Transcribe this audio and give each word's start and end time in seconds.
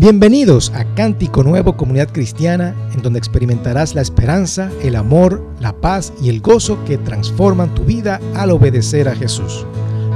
Bienvenidos 0.00 0.72
a 0.74 0.84
Cántico 0.94 1.42
Nuevo 1.42 1.76
Comunidad 1.76 2.08
Cristiana, 2.10 2.74
en 2.94 3.02
donde 3.02 3.18
experimentarás 3.18 3.94
la 3.94 4.00
esperanza, 4.00 4.70
el 4.82 4.96
amor, 4.96 5.44
la 5.60 5.74
paz 5.74 6.14
y 6.22 6.30
el 6.30 6.40
gozo 6.40 6.82
que 6.86 6.96
transforman 6.96 7.74
tu 7.74 7.84
vida 7.84 8.18
al 8.34 8.50
obedecer 8.50 9.10
a 9.10 9.14
Jesús. 9.14 9.66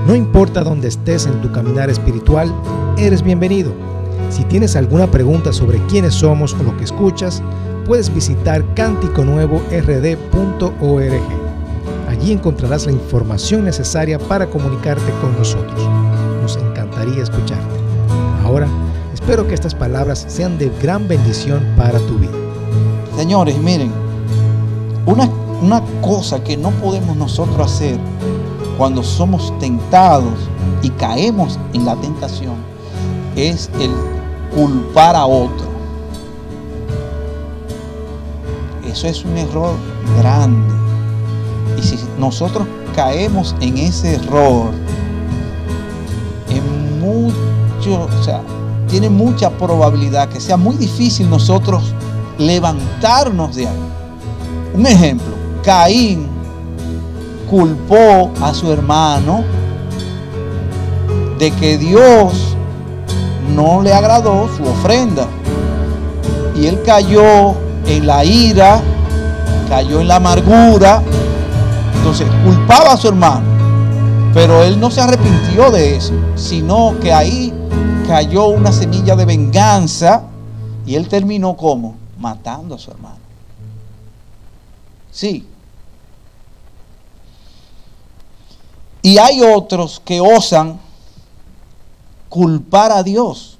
No 0.06 0.14
importa 0.14 0.64
dónde 0.64 0.88
estés 0.88 1.26
en 1.26 1.38
tu 1.42 1.52
caminar 1.52 1.90
espiritual, 1.90 2.50
eres 2.96 3.20
bienvenido. 3.20 3.74
Si 4.30 4.42
tienes 4.44 4.74
alguna 4.74 5.10
pregunta 5.10 5.52
sobre 5.52 5.76
quiénes 5.86 6.14
somos 6.14 6.54
o 6.54 6.62
lo 6.62 6.74
que 6.78 6.84
escuchas, 6.84 7.42
puedes 7.84 8.14
visitar 8.14 8.64
cánticonuevord.org. 8.74 11.22
Allí 12.08 12.32
encontrarás 12.32 12.86
la 12.86 12.92
información 12.92 13.66
necesaria 13.66 14.18
para 14.18 14.46
comunicarte 14.46 15.12
con 15.20 15.36
nosotros. 15.36 15.78
Nos 16.40 16.56
encantaría 16.56 17.22
escucharte. 17.22 17.84
Ahora, 18.44 18.66
Espero 19.24 19.48
que 19.48 19.54
estas 19.54 19.74
palabras 19.74 20.26
sean 20.28 20.58
de 20.58 20.70
gran 20.82 21.08
bendición 21.08 21.64
para 21.78 21.98
tu 21.98 22.18
vida. 22.18 22.36
Señores, 23.16 23.56
miren, 23.56 23.90
una, 25.06 25.30
una 25.62 25.82
cosa 26.02 26.44
que 26.44 26.58
no 26.58 26.68
podemos 26.72 27.16
nosotros 27.16 27.72
hacer 27.72 27.98
cuando 28.76 29.02
somos 29.02 29.58
tentados 29.58 30.34
y 30.82 30.90
caemos 30.90 31.58
en 31.72 31.86
la 31.86 31.96
tentación 31.96 32.56
es 33.34 33.70
el 33.80 33.90
culpar 34.54 35.16
a 35.16 35.24
otro. 35.24 35.68
Eso 38.86 39.08
es 39.08 39.24
un 39.24 39.38
error 39.38 39.74
grande. 40.18 40.74
Y 41.78 41.82
si 41.82 41.98
nosotros 42.18 42.68
caemos 42.94 43.56
en 43.62 43.78
ese 43.78 44.16
error, 44.16 44.66
en 46.50 47.00
mucho, 47.00 48.04
o 48.04 48.22
sea, 48.22 48.42
tiene 48.94 49.10
mucha 49.10 49.50
probabilidad 49.50 50.28
que 50.28 50.40
sea 50.40 50.56
muy 50.56 50.76
difícil 50.76 51.28
nosotros 51.28 51.82
levantarnos 52.38 53.56
de 53.56 53.66
ahí. 53.66 53.82
Un 54.72 54.86
ejemplo, 54.86 55.34
Caín 55.64 56.28
culpó 57.50 58.30
a 58.40 58.54
su 58.54 58.72
hermano 58.72 59.42
de 61.40 61.50
que 61.50 61.76
Dios 61.76 62.56
no 63.56 63.82
le 63.82 63.92
agradó 63.92 64.48
su 64.56 64.62
ofrenda. 64.62 65.26
Y 66.54 66.68
él 66.68 66.80
cayó 66.86 67.56
en 67.88 68.06
la 68.06 68.24
ira, 68.24 68.80
cayó 69.68 70.02
en 70.02 70.06
la 70.06 70.16
amargura. 70.16 71.02
Entonces 71.96 72.28
culpaba 72.44 72.92
a 72.92 72.96
su 72.96 73.08
hermano. 73.08 73.42
Pero 74.32 74.62
él 74.62 74.78
no 74.78 74.88
se 74.92 75.00
arrepintió 75.00 75.72
de 75.72 75.96
eso, 75.96 76.12
sino 76.36 76.94
que 77.02 77.12
ahí 77.12 77.52
cayó 78.06 78.48
una 78.48 78.72
semilla 78.72 79.16
de 79.16 79.24
venganza 79.24 80.24
y 80.86 80.94
él 80.94 81.08
terminó 81.08 81.56
como 81.56 81.96
matando 82.18 82.74
a 82.74 82.78
su 82.78 82.90
hermano. 82.90 83.18
Sí. 85.10 85.46
Y 89.02 89.18
hay 89.18 89.42
otros 89.42 90.00
que 90.04 90.20
osan 90.20 90.78
culpar 92.28 92.92
a 92.92 93.02
Dios. 93.02 93.58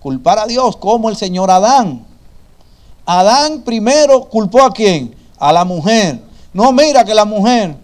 Culpar 0.00 0.38
a 0.38 0.46
Dios 0.46 0.76
como 0.76 1.08
el 1.08 1.16
señor 1.16 1.50
Adán. 1.50 2.04
Adán 3.04 3.62
primero 3.62 4.24
culpó 4.28 4.62
a 4.62 4.72
quién? 4.72 5.14
A 5.38 5.52
la 5.52 5.64
mujer. 5.64 6.22
No, 6.52 6.72
mira 6.72 7.04
que 7.04 7.14
la 7.14 7.24
mujer. 7.24 7.76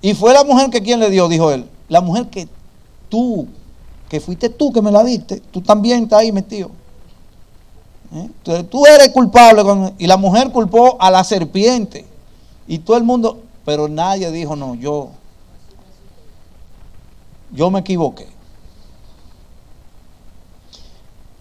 Y 0.00 0.14
fue 0.14 0.32
la 0.32 0.44
mujer 0.44 0.70
que 0.70 0.82
quien 0.82 1.00
le 1.00 1.10
dio, 1.10 1.28
dijo 1.28 1.50
él. 1.50 1.68
La 1.88 2.00
mujer 2.00 2.28
que 2.28 2.48
tú 3.08 3.46
que 4.12 4.20
fuiste 4.20 4.50
tú 4.50 4.70
que 4.70 4.82
me 4.82 4.90
la 4.90 5.02
diste, 5.02 5.40
tú 5.40 5.62
también 5.62 6.02
estás 6.02 6.18
ahí 6.20 6.30
metido. 6.30 6.70
¿Eh? 8.12 8.28
Tú 8.70 8.84
eres 8.84 9.08
culpable. 9.08 9.62
y 9.96 10.06
la 10.06 10.18
mujer 10.18 10.52
culpó 10.52 10.98
a 11.00 11.10
la 11.10 11.24
serpiente. 11.24 12.04
Y 12.66 12.80
todo 12.80 12.98
el 12.98 13.04
mundo, 13.04 13.40
pero 13.64 13.88
nadie 13.88 14.30
dijo, 14.30 14.54
no, 14.54 14.74
yo, 14.74 15.08
yo 17.52 17.70
me 17.70 17.80
equivoqué. 17.80 18.28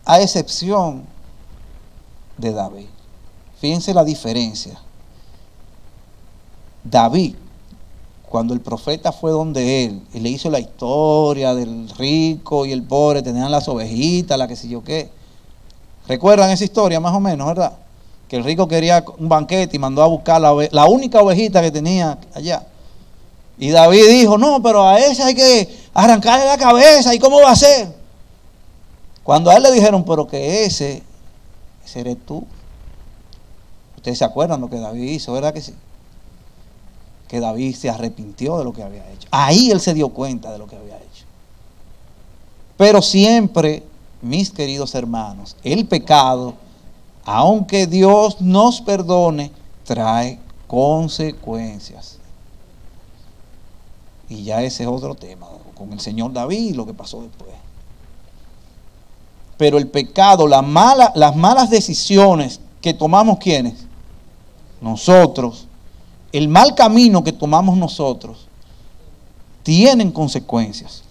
A 0.05 0.21
excepción 0.21 1.03
de 2.37 2.53
David. 2.53 2.87
Fíjense 3.59 3.93
la 3.93 4.05
diferencia. 4.05 4.79
David 6.85 7.35
cuando 8.31 8.53
el 8.53 8.61
profeta 8.61 9.11
fue 9.11 9.31
donde 9.31 9.83
él 9.83 10.01
y 10.13 10.21
le 10.21 10.29
hizo 10.29 10.49
la 10.49 10.59
historia 10.59 11.53
del 11.53 11.89
rico 11.89 12.65
y 12.65 12.71
el 12.71 12.81
pobre, 12.81 13.21
tenían 13.21 13.51
las 13.51 13.67
ovejitas, 13.67 14.37
la 14.37 14.47
que 14.47 14.55
sé 14.55 14.69
yo 14.69 14.81
qué. 14.81 15.11
¿Recuerdan 16.07 16.49
esa 16.49 16.63
historia 16.63 17.01
más 17.01 17.13
o 17.13 17.19
menos, 17.19 17.45
verdad? 17.45 17.73
Que 18.29 18.37
el 18.37 18.45
rico 18.45 18.69
quería 18.69 19.03
un 19.17 19.27
banquete 19.27 19.75
y 19.75 19.79
mandó 19.79 20.01
a 20.01 20.07
buscar 20.07 20.39
la, 20.39 20.85
única 20.85 21.21
ovejita 21.21 21.61
que 21.61 21.71
tenía 21.71 22.17
allá. 22.33 22.65
Y 23.57 23.69
David 23.69 24.07
dijo, 24.07 24.37
no, 24.37 24.63
pero 24.63 24.87
a 24.87 24.97
ese 24.97 25.23
hay 25.23 25.35
que 25.35 25.77
arrancarle 25.93 26.45
la 26.45 26.57
cabeza. 26.57 27.13
¿Y 27.13 27.19
cómo 27.19 27.41
va 27.41 27.51
a 27.51 27.55
ser? 27.57 27.93
Cuando 29.23 29.51
a 29.51 29.57
él 29.57 29.63
le 29.63 29.73
dijeron, 29.73 30.05
pero 30.05 30.25
que 30.25 30.63
ese, 30.63 31.03
ese 31.85 31.99
eres 31.99 32.17
tú. 32.25 32.45
Ustedes 33.97 34.17
se 34.17 34.23
acuerdan 34.23 34.61
lo 34.61 34.69
que 34.69 34.79
David 34.79 35.03
hizo, 35.03 35.33
¿verdad 35.33 35.53
que 35.53 35.61
sí? 35.61 35.73
Que 37.31 37.39
David 37.39 37.73
se 37.77 37.89
arrepintió 37.89 38.57
de 38.57 38.65
lo 38.65 38.73
que 38.73 38.83
había 38.83 39.09
hecho. 39.09 39.25
Ahí 39.31 39.71
él 39.71 39.79
se 39.79 39.93
dio 39.93 40.09
cuenta 40.09 40.51
de 40.51 40.57
lo 40.57 40.67
que 40.67 40.75
había 40.75 40.97
hecho. 40.97 41.23
Pero 42.75 43.01
siempre, 43.01 43.83
mis 44.21 44.51
queridos 44.51 44.93
hermanos, 44.95 45.55
el 45.63 45.87
pecado, 45.87 46.55
aunque 47.23 47.87
Dios 47.87 48.41
nos 48.41 48.81
perdone, 48.81 49.49
trae 49.85 50.39
consecuencias. 50.67 52.17
Y 54.27 54.43
ya 54.43 54.61
ese 54.61 54.83
es 54.83 54.89
otro 54.89 55.15
tema, 55.15 55.47
con 55.73 55.93
el 55.93 56.01
Señor 56.01 56.33
David 56.33 56.71
y 56.71 56.73
lo 56.73 56.85
que 56.85 56.93
pasó 56.93 57.21
después. 57.21 57.51
Pero 59.55 59.77
el 59.77 59.87
pecado, 59.87 60.47
las 60.47 60.65
malas 60.65 61.69
decisiones 61.69 62.59
que 62.81 62.93
tomamos 62.93 63.37
quienes? 63.37 63.85
Nosotros 64.81 65.69
el 66.31 66.47
mal 66.47 66.75
camino 66.75 67.23
que 67.23 67.33
tomamos 67.33 67.77
nosotros 67.77 68.47
tienen 69.63 70.11
consecuencias. 70.11 71.03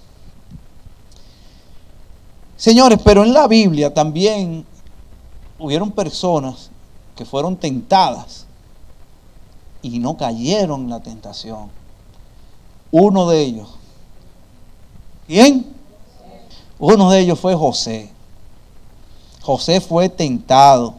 Señores, 2.56 2.98
pero 3.04 3.24
en 3.24 3.32
la 3.32 3.46
Biblia 3.46 3.92
también 3.92 4.66
hubieron 5.58 5.90
personas 5.90 6.70
que 7.16 7.24
fueron 7.24 7.56
tentadas 7.56 8.46
y 9.82 9.98
no 9.98 10.16
cayeron 10.16 10.82
en 10.82 10.90
la 10.90 11.00
tentación. 11.00 11.70
Uno 12.90 13.28
de 13.28 13.40
ellos. 13.40 13.68
¿Quién? 15.26 15.66
Uno 16.78 17.10
de 17.10 17.20
ellos 17.20 17.38
fue 17.38 17.54
José. 17.54 18.10
José 19.42 19.80
fue 19.80 20.08
tentado. 20.08 20.94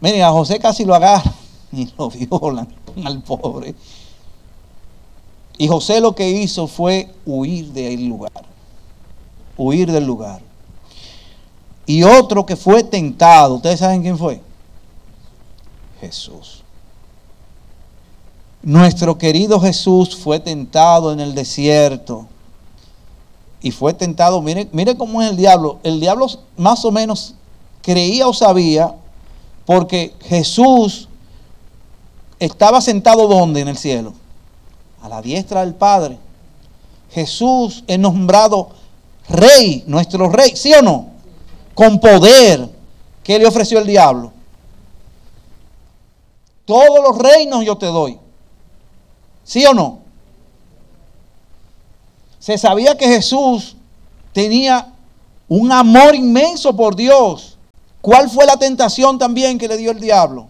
Miren, 0.00 0.22
a 0.22 0.30
José 0.30 0.58
casi 0.58 0.84
lo 0.84 0.94
agarra 0.94 1.34
y 1.80 1.92
lo 1.96 2.10
violan 2.10 2.68
al 3.04 3.22
pobre. 3.22 3.74
Y 5.56 5.68
José 5.68 6.00
lo 6.00 6.14
que 6.14 6.28
hizo 6.28 6.66
fue 6.66 7.12
huir 7.24 7.72
del 7.72 8.08
lugar. 8.08 8.32
Huir 9.56 9.90
del 9.90 10.04
lugar. 10.04 10.40
Y 11.86 12.02
otro 12.02 12.44
que 12.46 12.56
fue 12.56 12.82
tentado, 12.82 13.56
¿ustedes 13.56 13.80
saben 13.80 14.02
quién 14.02 14.18
fue? 14.18 14.40
Jesús. 16.00 16.62
Nuestro 18.62 19.18
querido 19.18 19.60
Jesús 19.60 20.16
fue 20.16 20.40
tentado 20.40 21.12
en 21.12 21.20
el 21.20 21.34
desierto. 21.34 22.26
Y 23.60 23.70
fue 23.70 23.94
tentado, 23.94 24.40
mire, 24.42 24.68
mire 24.72 24.96
cómo 24.96 25.22
es 25.22 25.30
el 25.30 25.36
diablo. 25.36 25.78
El 25.82 26.00
diablo 26.00 26.26
más 26.56 26.84
o 26.84 26.90
menos 26.90 27.34
creía 27.82 28.26
o 28.26 28.32
sabía, 28.32 28.94
porque 29.66 30.14
Jesús 30.20 31.08
estaba 32.38 32.80
sentado 32.80 33.26
donde 33.28 33.60
en 33.60 33.68
el 33.68 33.78
cielo? 33.78 34.14
A 35.02 35.08
la 35.08 35.22
diestra 35.22 35.60
del 35.60 35.74
Padre. 35.74 36.18
Jesús 37.10 37.84
es 37.86 37.98
nombrado 37.98 38.70
rey, 39.28 39.84
nuestro 39.86 40.28
rey, 40.28 40.56
¿sí 40.56 40.72
o 40.72 40.82
no? 40.82 41.08
Con 41.74 42.00
poder. 42.00 42.68
¿Qué 43.22 43.38
le 43.38 43.46
ofreció 43.46 43.78
el 43.78 43.86
diablo? 43.86 44.32
Todos 46.64 47.00
los 47.02 47.18
reinos 47.18 47.64
yo 47.64 47.76
te 47.76 47.86
doy. 47.86 48.18
¿Sí 49.44 49.64
o 49.66 49.74
no? 49.74 50.00
Se 52.38 52.58
sabía 52.58 52.96
que 52.96 53.06
Jesús 53.06 53.76
tenía 54.32 54.92
un 55.48 55.72
amor 55.72 56.14
inmenso 56.14 56.74
por 56.74 56.96
Dios. 56.96 57.56
¿Cuál 58.00 58.28
fue 58.28 58.44
la 58.44 58.56
tentación 58.56 59.18
también 59.18 59.58
que 59.58 59.68
le 59.68 59.76
dio 59.76 59.90
el 59.90 60.00
diablo? 60.00 60.48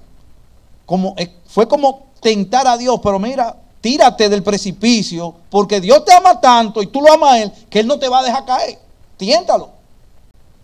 Como 0.86 1.14
fue 1.46 1.66
como 1.68 2.06
tentar 2.20 2.66
a 2.66 2.76
Dios, 2.76 3.00
pero 3.02 3.18
mira, 3.18 3.56
tírate 3.80 4.28
del 4.28 4.42
precipicio, 4.42 5.34
porque 5.50 5.80
Dios 5.80 6.04
te 6.04 6.12
ama 6.12 6.40
tanto 6.40 6.82
y 6.82 6.86
tú 6.86 7.00
lo 7.00 7.12
amas 7.12 7.32
a 7.32 7.42
Él, 7.42 7.52
que 7.68 7.80
Él 7.80 7.86
no 7.86 7.98
te 7.98 8.08
va 8.08 8.20
a 8.20 8.24
dejar 8.24 8.44
caer. 8.44 8.78
Tiéntalo. 9.16 9.70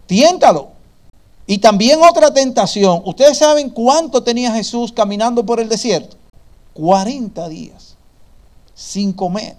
tiéntalo. 0.06 0.68
Y 1.46 1.58
también 1.58 2.00
otra 2.02 2.32
tentación. 2.32 3.02
¿Ustedes 3.04 3.38
saben 3.38 3.70
cuánto 3.70 4.22
tenía 4.22 4.52
Jesús 4.52 4.92
caminando 4.92 5.44
por 5.44 5.60
el 5.60 5.68
desierto? 5.68 6.16
40 6.74 7.48
días 7.48 7.96
sin 8.74 9.12
comer. 9.12 9.56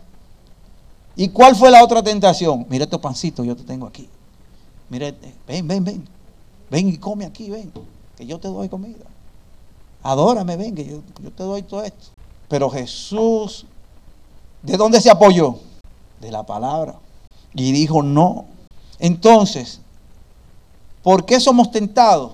¿Y 1.15 1.29
cuál 1.29 1.55
fue 1.55 1.69
la 1.69 1.83
otra 1.83 2.01
tentación? 2.01 2.65
Mira 2.69 2.85
estos 2.85 3.01
pancitos, 3.01 3.45
yo 3.45 3.55
te 3.55 3.63
tengo 3.63 3.85
aquí. 3.85 4.07
Mira, 4.89 5.13
ven, 5.47 5.67
ven, 5.67 5.83
ven. 5.83 6.07
Ven 6.69 6.87
y 6.87 6.97
come 6.97 7.25
aquí, 7.25 7.49
ven. 7.49 7.71
Que 8.17 8.25
yo 8.25 8.39
te 8.39 8.47
doy 8.47 8.69
comida. 8.69 9.10
Adórame, 10.03 10.57
ven, 10.57 10.75
que 10.75 10.85
yo, 10.85 11.01
yo 11.21 11.31
te 11.31 11.43
doy 11.43 11.63
todo 11.63 11.83
esto. 11.83 12.07
Pero 12.47 12.69
Jesús, 12.69 13.65
¿de 14.61 14.77
dónde 14.77 14.99
se 14.99 15.09
apoyó? 15.09 15.55
De 16.19 16.31
la 16.31 16.45
palabra. 16.45 16.95
Y 17.53 17.71
dijo 17.71 18.01
no. 18.01 18.45
Entonces, 18.99 19.79
¿por 21.03 21.25
qué 21.25 21.39
somos 21.39 21.71
tentados? 21.71 22.33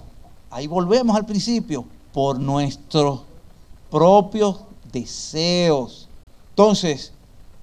Ahí 0.49 0.67
volvemos 0.67 1.15
al 1.15 1.25
principio. 1.25 1.85
Por 2.13 2.39
nuestros 2.39 3.21
propios 3.91 4.61
deseos. 4.91 6.07
Entonces, 6.49 7.11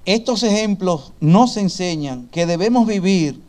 estos 0.04 0.42
ejemplos 0.42 1.12
nos 1.18 1.56
enseñan 1.56 2.28
que 2.28 2.46
debemos 2.46 2.86
vivir 2.86 3.42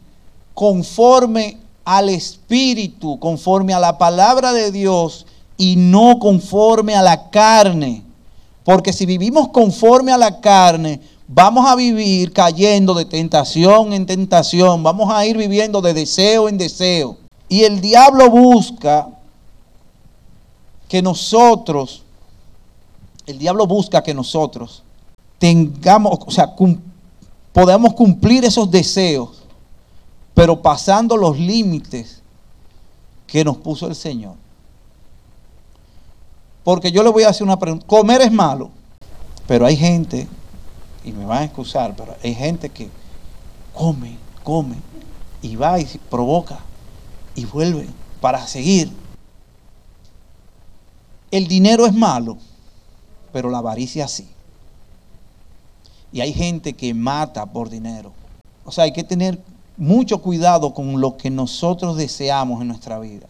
conforme 0.53 1.59
al 1.83 2.09
Espíritu, 2.09 3.19
conforme 3.19 3.73
a 3.73 3.79
la 3.79 3.97
palabra 3.97 4.53
de 4.53 4.71
Dios 4.71 5.27
y 5.57 5.75
no 5.75 6.19
conforme 6.19 6.95
a 6.95 7.01
la 7.01 7.29
carne. 7.29 8.03
Porque 8.63 8.93
si 8.93 9.05
vivimos 9.05 9.49
conforme 9.49 10.11
a 10.11 10.17
la 10.17 10.41
carne, 10.41 10.99
vamos 11.27 11.65
a 11.67 11.75
vivir 11.75 12.33
cayendo 12.33 12.93
de 12.93 13.05
tentación 13.05 13.93
en 13.93 14.05
tentación, 14.05 14.83
vamos 14.83 15.11
a 15.11 15.25
ir 15.25 15.37
viviendo 15.37 15.81
de 15.81 15.93
deseo 15.93 16.49
en 16.49 16.57
deseo. 16.57 17.17
Y 17.47 17.63
el 17.63 17.81
diablo 17.81 18.29
busca 18.29 19.07
que 20.87 21.01
nosotros, 21.01 22.03
el 23.27 23.37
diablo 23.37 23.67
busca 23.67 24.01
que 24.03 24.13
nosotros 24.13 24.83
tengamos, 25.37 26.19
o 26.25 26.31
sea, 26.31 26.55
podamos 27.53 27.93
cumplir 27.93 28.45
esos 28.45 28.69
deseos, 28.69 29.43
pero 30.33 30.61
pasando 30.61 31.15
los 31.17 31.37
límites 31.39 32.21
que 33.27 33.43
nos 33.43 33.57
puso 33.57 33.87
el 33.87 33.95
Señor. 33.95 34.33
Porque 36.65 36.91
yo 36.91 37.03
le 37.03 37.11
voy 37.11 37.23
a 37.23 37.29
hacer 37.29 37.43
una 37.43 37.59
pregunta. 37.59 37.85
Comer 37.85 38.21
es 38.21 38.31
malo, 38.31 38.71
pero 39.47 39.67
hay 39.67 39.77
gente, 39.77 40.27
y 41.03 41.11
me 41.11 41.23
van 41.23 41.43
a 41.43 41.45
excusar, 41.45 41.95
pero 41.95 42.17
hay 42.23 42.33
gente 42.33 42.69
que 42.69 42.89
come, 43.75 44.17
come, 44.43 44.75
y 45.43 45.55
va 45.55 45.79
y 45.79 45.85
provoca, 46.09 46.57
y 47.35 47.45
vuelve 47.45 47.87
para 48.19 48.45
seguir. 48.47 48.91
El 51.29 51.47
dinero 51.47 51.85
es 51.85 51.93
malo, 51.93 52.37
pero 53.31 53.51
la 53.51 53.59
avaricia 53.59 54.07
sí. 54.07 54.27
Y 56.11 56.21
hay 56.21 56.33
gente 56.33 56.73
que 56.73 56.95
mata 56.95 57.45
por 57.45 57.69
dinero. 57.69 58.11
O 58.63 58.71
sea, 58.71 58.85
hay 58.85 58.91
que 58.91 59.03
tener 59.03 59.39
mucho 59.77 60.19
cuidado 60.19 60.73
con 60.73 60.99
lo 60.99 61.15
que 61.15 61.29
nosotros 61.29 61.95
deseamos 61.95 62.59
en 62.61 62.69
nuestra 62.69 62.97
vida. 62.97 63.27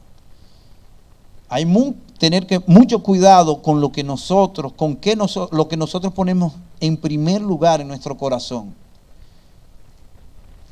Hay 1.49 1.65
que 1.65 2.04
tener 2.17 2.47
que, 2.47 2.61
mucho 2.65 3.03
cuidado 3.03 3.61
con 3.61 3.81
lo 3.81 3.91
que 3.91 4.03
nosotros, 4.03 4.73
con 4.73 4.95
qué 4.95 5.15
lo 5.15 5.67
que 5.67 5.77
nosotros 5.77 6.13
ponemos 6.13 6.53
en 6.79 6.97
primer 6.97 7.41
lugar 7.41 7.81
en 7.81 7.87
nuestro 7.87 8.17
corazón. 8.17 8.73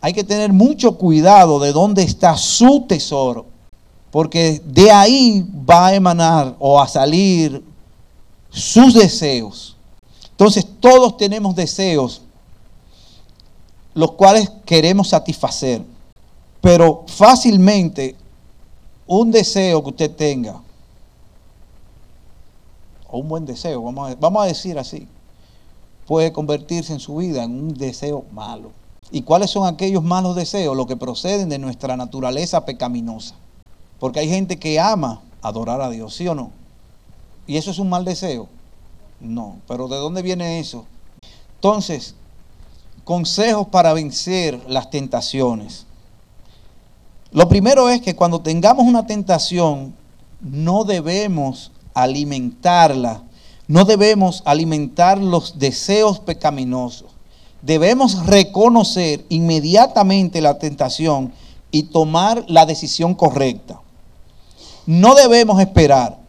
Hay 0.01 0.13
que 0.13 0.23
tener 0.23 0.51
mucho 0.51 0.97
cuidado 0.97 1.59
de 1.59 1.71
dónde 1.71 2.03
está 2.03 2.35
su 2.35 2.81
tesoro, 2.87 3.45
porque 4.11 4.61
de 4.65 4.91
ahí 4.91 5.45
va 5.69 5.87
a 5.87 5.95
emanar 5.95 6.55
o 6.59 6.79
a 6.79 6.87
salir 6.87 7.63
sus 8.49 8.93
deseos. 8.93 9.75
Entonces 10.31 10.65
todos 10.79 11.17
tenemos 11.17 11.55
deseos, 11.55 12.21
los 13.93 14.11
cuales 14.13 14.51
queremos 14.65 15.09
satisfacer, 15.09 15.81
pero 16.59 17.03
fácilmente 17.07 18.15
un 19.07 19.31
deseo 19.31 19.83
que 19.83 19.89
usted 19.89 20.11
tenga, 20.11 20.61
o 23.13 23.19
un 23.19 23.29
buen 23.29 23.45
deseo, 23.45 23.83
vamos 23.83 24.11
a, 24.11 24.15
vamos 24.15 24.43
a 24.43 24.47
decir 24.47 24.79
así, 24.79 25.07
puede 26.07 26.33
convertirse 26.33 26.93
en 26.93 26.99
su 26.99 27.17
vida 27.17 27.43
en 27.43 27.51
un 27.51 27.73
deseo 27.75 28.25
malo. 28.31 28.71
¿Y 29.11 29.21
cuáles 29.21 29.51
son 29.51 29.67
aquellos 29.67 30.03
malos 30.03 30.35
deseos? 30.35 30.75
Los 30.75 30.87
que 30.87 30.97
proceden 30.97 31.47
de 31.47 31.59
nuestra 31.59 31.95
naturaleza 31.95 32.65
pecaminosa. 32.65 33.35
Porque 33.99 34.19
hay 34.19 34.29
gente 34.29 34.57
que 34.57 34.79
ama 34.79 35.21
adorar 35.43 35.79
a 35.79 35.91
Dios, 35.91 36.15
¿sí 36.15 36.27
o 36.27 36.33
no? 36.33 36.49
Y 37.45 37.57
eso 37.57 37.69
es 37.69 37.77
un 37.77 37.87
mal 37.87 38.03
deseo. 38.03 38.47
No, 39.19 39.57
pero 39.67 39.87
¿de 39.87 39.97
dónde 39.97 40.23
viene 40.23 40.59
eso? 40.59 40.85
Entonces, 41.57 42.15
consejos 43.03 43.67
para 43.67 43.93
vencer 43.93 44.59
las 44.67 44.89
tentaciones. 44.89 45.85
Lo 47.31 47.47
primero 47.47 47.89
es 47.89 48.01
que 48.01 48.15
cuando 48.15 48.41
tengamos 48.41 48.87
una 48.87 49.05
tentación, 49.05 49.93
no 50.41 50.83
debemos 50.83 51.71
alimentarla, 51.93 53.23
no 53.67 53.85
debemos 53.85 54.43
alimentar 54.45 55.17
los 55.17 55.57
deseos 55.59 56.19
pecaminosos. 56.19 57.11
Debemos 57.61 58.25
reconocer 58.25 59.25
inmediatamente 59.29 60.41
la 60.41 60.59
tentación 60.59 61.31
y 61.71 61.83
tomar 61.83 62.43
la 62.47 62.65
decisión 62.65 63.15
correcta. 63.15 63.79
No 64.85 65.15
debemos 65.15 65.61
esperar 65.61 66.19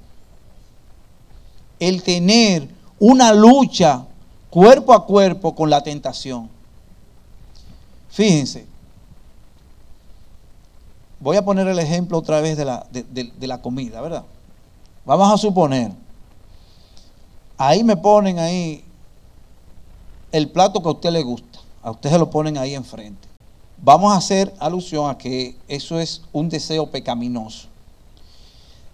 el 1.81 2.02
tener 2.02 2.69
una 2.99 3.32
lucha 3.34 4.06
cuerpo 4.49 4.93
a 4.93 5.05
cuerpo 5.05 5.55
con 5.55 5.69
la 5.69 5.82
tentación. 5.82 6.49
Fíjense, 8.10 8.64
voy 11.19 11.37
a 11.37 11.44
poner 11.44 11.67
el 11.67 11.78
ejemplo 11.81 12.19
otra 12.19 12.40
vez 12.40 12.56
de 12.56 12.64
la, 12.64 12.87
de, 12.93 13.46
la 13.46 13.60
comida, 13.60 14.00
¿verdad? 14.00 14.25
Vamos 15.04 15.30
a 15.32 15.36
suponer, 15.36 15.92
ahí 17.58 17.84
me 17.84 17.96
ponen 17.96 18.38
ahí 18.38 18.82
el 20.32 20.48
plato 20.48 20.82
que 20.82 20.88
a 20.88 20.92
usted 20.92 21.10
le 21.10 21.22
gusta, 21.22 21.60
a 21.82 21.90
usted 21.90 22.10
se 22.10 22.18
lo 22.18 22.30
ponen 22.30 22.56
ahí 22.56 22.74
enfrente. 22.74 23.29
Vamos 23.82 24.12
a 24.12 24.17
hacer 24.17 24.55
alusión 24.58 25.10
a 25.10 25.19
que 25.19 25.56
eso 25.69 26.00
es 26.00 26.22
un 26.32 26.48
deseo 26.48 26.86
pecaminoso. 26.90 27.69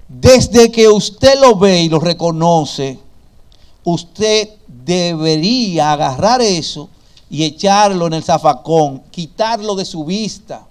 Desde 0.08 0.73
que 0.73 0.88
usted 0.88 1.38
lo 1.40 1.56
ve 1.56 1.82
y 1.82 1.88
lo 1.88 2.00
reconoce, 2.00 2.99
usted 3.85 4.50
debería 4.66 5.92
agarrar 5.92 6.42
eso 6.42 6.88
y 7.30 7.44
echarlo 7.44 8.08
en 8.08 8.14
el 8.14 8.25
zafacón, 8.25 9.04
quitarlo 9.12 9.76
de 9.76 9.85
su 9.85 10.04
vista. 10.04 10.66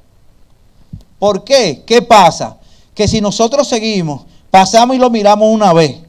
¿Por 1.17 1.45
qué? 1.45 1.83
¿Qué 1.85 2.01
pasa? 2.01 2.57
Que 2.93 3.07
si 3.07 3.21
nosotros 3.21 3.67
seguimos, 3.69 4.23
pasamos 4.51 4.95
y 4.95 4.99
lo 4.99 5.09
miramos 5.09 5.47
una 5.49 5.73
vez, 5.73 6.01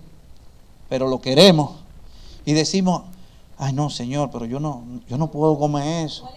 pero 0.89 1.09
lo 1.09 1.21
queremos 1.21 1.73
y 2.45 2.53
decimos, 2.53 3.03
ay 3.59 3.73
no, 3.73 3.91
Señor, 3.91 4.31
pero 4.33 4.47
yo 4.47 4.61
no, 4.61 4.83
yo 5.09 5.19
no 5.19 5.31
puedo 5.31 5.59
comer 5.59 6.07
eso. 6.07 6.29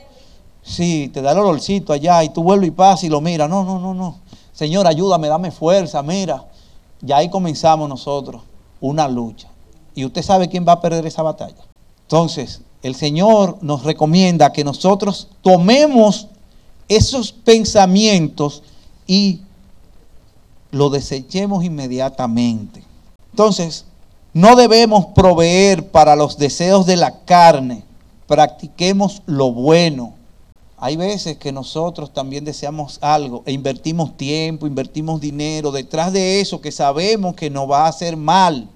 Sí, 0.61 1.09
te 1.13 1.21
da 1.21 1.33
el 1.33 1.39
olorcito 1.39 1.91
allá 1.91 2.23
y 2.23 2.29
tú 2.29 2.43
vuelves 2.43 2.69
y 2.69 2.71
pasas 2.71 3.03
y 3.03 3.09
lo 3.09 3.19
miras. 3.19 3.49
No, 3.49 3.63
no, 3.65 3.79
no, 3.79 3.93
no. 3.93 4.17
Señor, 4.53 4.87
ayúdame, 4.87 5.27
dame 5.27 5.51
fuerza, 5.51 6.01
mira. 6.01 6.45
Ya 7.01 7.17
ahí 7.17 7.29
comenzamos 7.29 7.89
nosotros 7.89 8.41
una 8.79 9.07
lucha. 9.07 9.49
Y 9.93 10.05
usted 10.05 10.21
sabe 10.21 10.47
quién 10.47 10.65
va 10.67 10.73
a 10.73 10.81
perder 10.81 11.05
esa 11.05 11.21
batalla. 11.21 11.63
Entonces, 12.03 12.61
el 12.81 12.95
Señor 12.95 13.57
nos 13.61 13.83
recomienda 13.83 14.53
que 14.53 14.63
nosotros 14.63 15.27
tomemos 15.41 16.27
esos 16.87 17.31
pensamientos 17.31 18.63
y 19.07 19.41
lo 20.73 20.89
desechemos 20.89 21.63
inmediatamente. 21.63 22.83
Entonces, 23.29 23.85
no 24.33 24.55
debemos 24.55 25.05
proveer 25.05 25.91
para 25.91 26.15
los 26.15 26.39
deseos 26.39 26.87
de 26.87 26.97
la 26.97 27.19
carne, 27.25 27.83
practiquemos 28.25 29.21
lo 29.27 29.51
bueno. 29.51 30.15
Hay 30.77 30.97
veces 30.97 31.37
que 31.37 31.51
nosotros 31.51 32.11
también 32.11 32.43
deseamos 32.43 32.97
algo 33.01 33.43
e 33.45 33.51
invertimos 33.51 34.17
tiempo, 34.17 34.65
invertimos 34.65 35.21
dinero 35.21 35.71
detrás 35.71 36.11
de 36.11 36.41
eso 36.41 36.59
que 36.59 36.71
sabemos 36.71 37.35
que 37.35 37.51
nos 37.51 37.69
va 37.69 37.85
a 37.85 37.89
hacer 37.89 38.17
mal. 38.17 38.67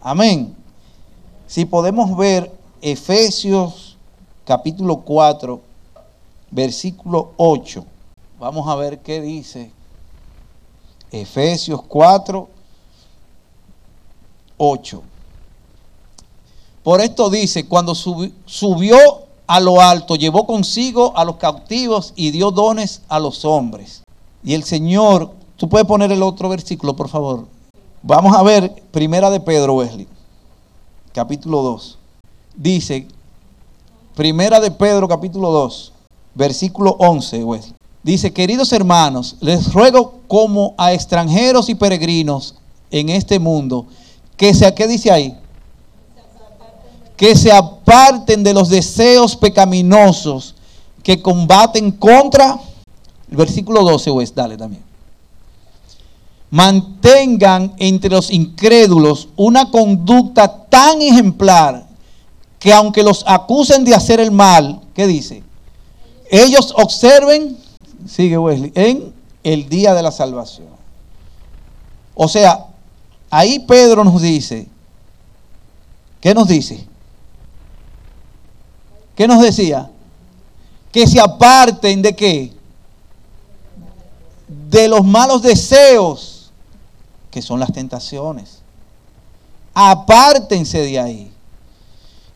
Amén. 0.00 0.54
Si 1.48 1.64
podemos 1.64 2.16
ver 2.16 2.52
Efesios 2.80 3.96
capítulo 4.44 4.98
4, 5.00 5.60
versículo 6.52 7.32
8. 7.36 7.84
Vamos 8.38 8.68
a 8.68 8.76
ver 8.76 9.00
qué 9.00 9.20
dice. 9.20 9.72
Efesios 11.10 11.82
4, 11.82 12.48
8. 14.56 15.02
Por 16.82 17.00
esto 17.00 17.30
dice, 17.30 17.66
cuando 17.66 17.94
subió 17.94 18.96
a 19.46 19.60
lo 19.60 19.80
alto, 19.80 20.16
llevó 20.16 20.46
consigo 20.46 21.12
a 21.16 21.24
los 21.24 21.36
cautivos 21.36 22.12
y 22.16 22.30
dio 22.30 22.50
dones 22.50 23.02
a 23.08 23.18
los 23.18 23.44
hombres. 23.44 24.02
Y 24.44 24.54
el 24.54 24.64
Señor, 24.64 25.32
tú 25.56 25.68
puedes 25.68 25.86
poner 25.86 26.12
el 26.12 26.22
otro 26.22 26.48
versículo, 26.48 26.94
por 26.94 27.08
favor. 27.08 27.46
Vamos 28.02 28.36
a 28.36 28.42
ver 28.42 28.82
Primera 28.90 29.30
de 29.30 29.40
Pedro, 29.40 29.74
Wesley, 29.74 30.06
capítulo 31.12 31.62
2. 31.62 31.98
Dice, 32.56 33.08
Primera 34.14 34.60
de 34.60 34.70
Pedro, 34.70 35.08
capítulo 35.08 35.50
2, 35.50 35.92
versículo 36.34 36.96
11, 36.98 37.44
Wesley. 37.44 37.77
Dice, 38.02 38.32
queridos 38.32 38.72
hermanos, 38.72 39.36
les 39.40 39.72
ruego 39.72 40.20
como 40.28 40.74
a 40.78 40.92
extranjeros 40.92 41.68
y 41.68 41.74
peregrinos 41.74 42.54
en 42.90 43.08
este 43.08 43.38
mundo, 43.38 43.86
que 44.36 44.54
sea, 44.54 44.74
¿qué 44.74 44.86
dice 44.86 45.10
ahí? 45.10 45.36
Que 47.16 47.34
se 47.36 47.50
aparten 47.50 48.44
de 48.44 48.54
los 48.54 48.68
deseos 48.68 49.36
pecaminosos 49.36 50.54
que 51.02 51.20
combaten 51.20 51.90
contra, 51.90 52.58
el 53.30 53.36
versículo 53.36 53.82
12, 53.82 54.10
Wes, 54.10 54.34
dale 54.34 54.56
también 54.56 54.88
mantengan 56.50 57.74
entre 57.78 58.10
los 58.10 58.30
incrédulos 58.30 59.28
una 59.36 59.70
conducta 59.70 60.66
tan 60.68 61.00
ejemplar 61.02 61.86
que 62.58 62.72
aunque 62.72 63.02
los 63.02 63.22
acusen 63.26 63.84
de 63.84 63.94
hacer 63.94 64.18
el 64.18 64.32
mal, 64.32 64.80
¿qué 64.94 65.06
dice? 65.06 65.42
Ellos 66.30 66.74
observen, 66.76 67.56
sigue 68.06 68.38
Wesley, 68.38 68.72
en 68.74 69.12
el 69.42 69.68
día 69.68 69.94
de 69.94 70.02
la 70.02 70.10
salvación. 70.10 70.68
O 72.14 72.28
sea, 72.28 72.66
ahí 73.30 73.60
Pedro 73.60 74.04
nos 74.04 74.20
dice, 74.20 74.66
¿qué 76.20 76.34
nos 76.34 76.48
dice? 76.48 76.86
¿Qué 79.14 79.26
nos 79.26 79.42
decía? 79.42 79.90
Que 80.92 81.06
se 81.06 81.20
aparten 81.20 82.02
de 82.02 82.14
qué? 82.14 82.52
De 84.70 84.88
los 84.88 85.04
malos 85.04 85.42
deseos 85.42 86.50
que 87.30 87.42
son 87.42 87.60
las 87.60 87.72
tentaciones. 87.72 88.58
Apártense 89.74 90.80
de 90.80 90.98
ahí. 90.98 91.32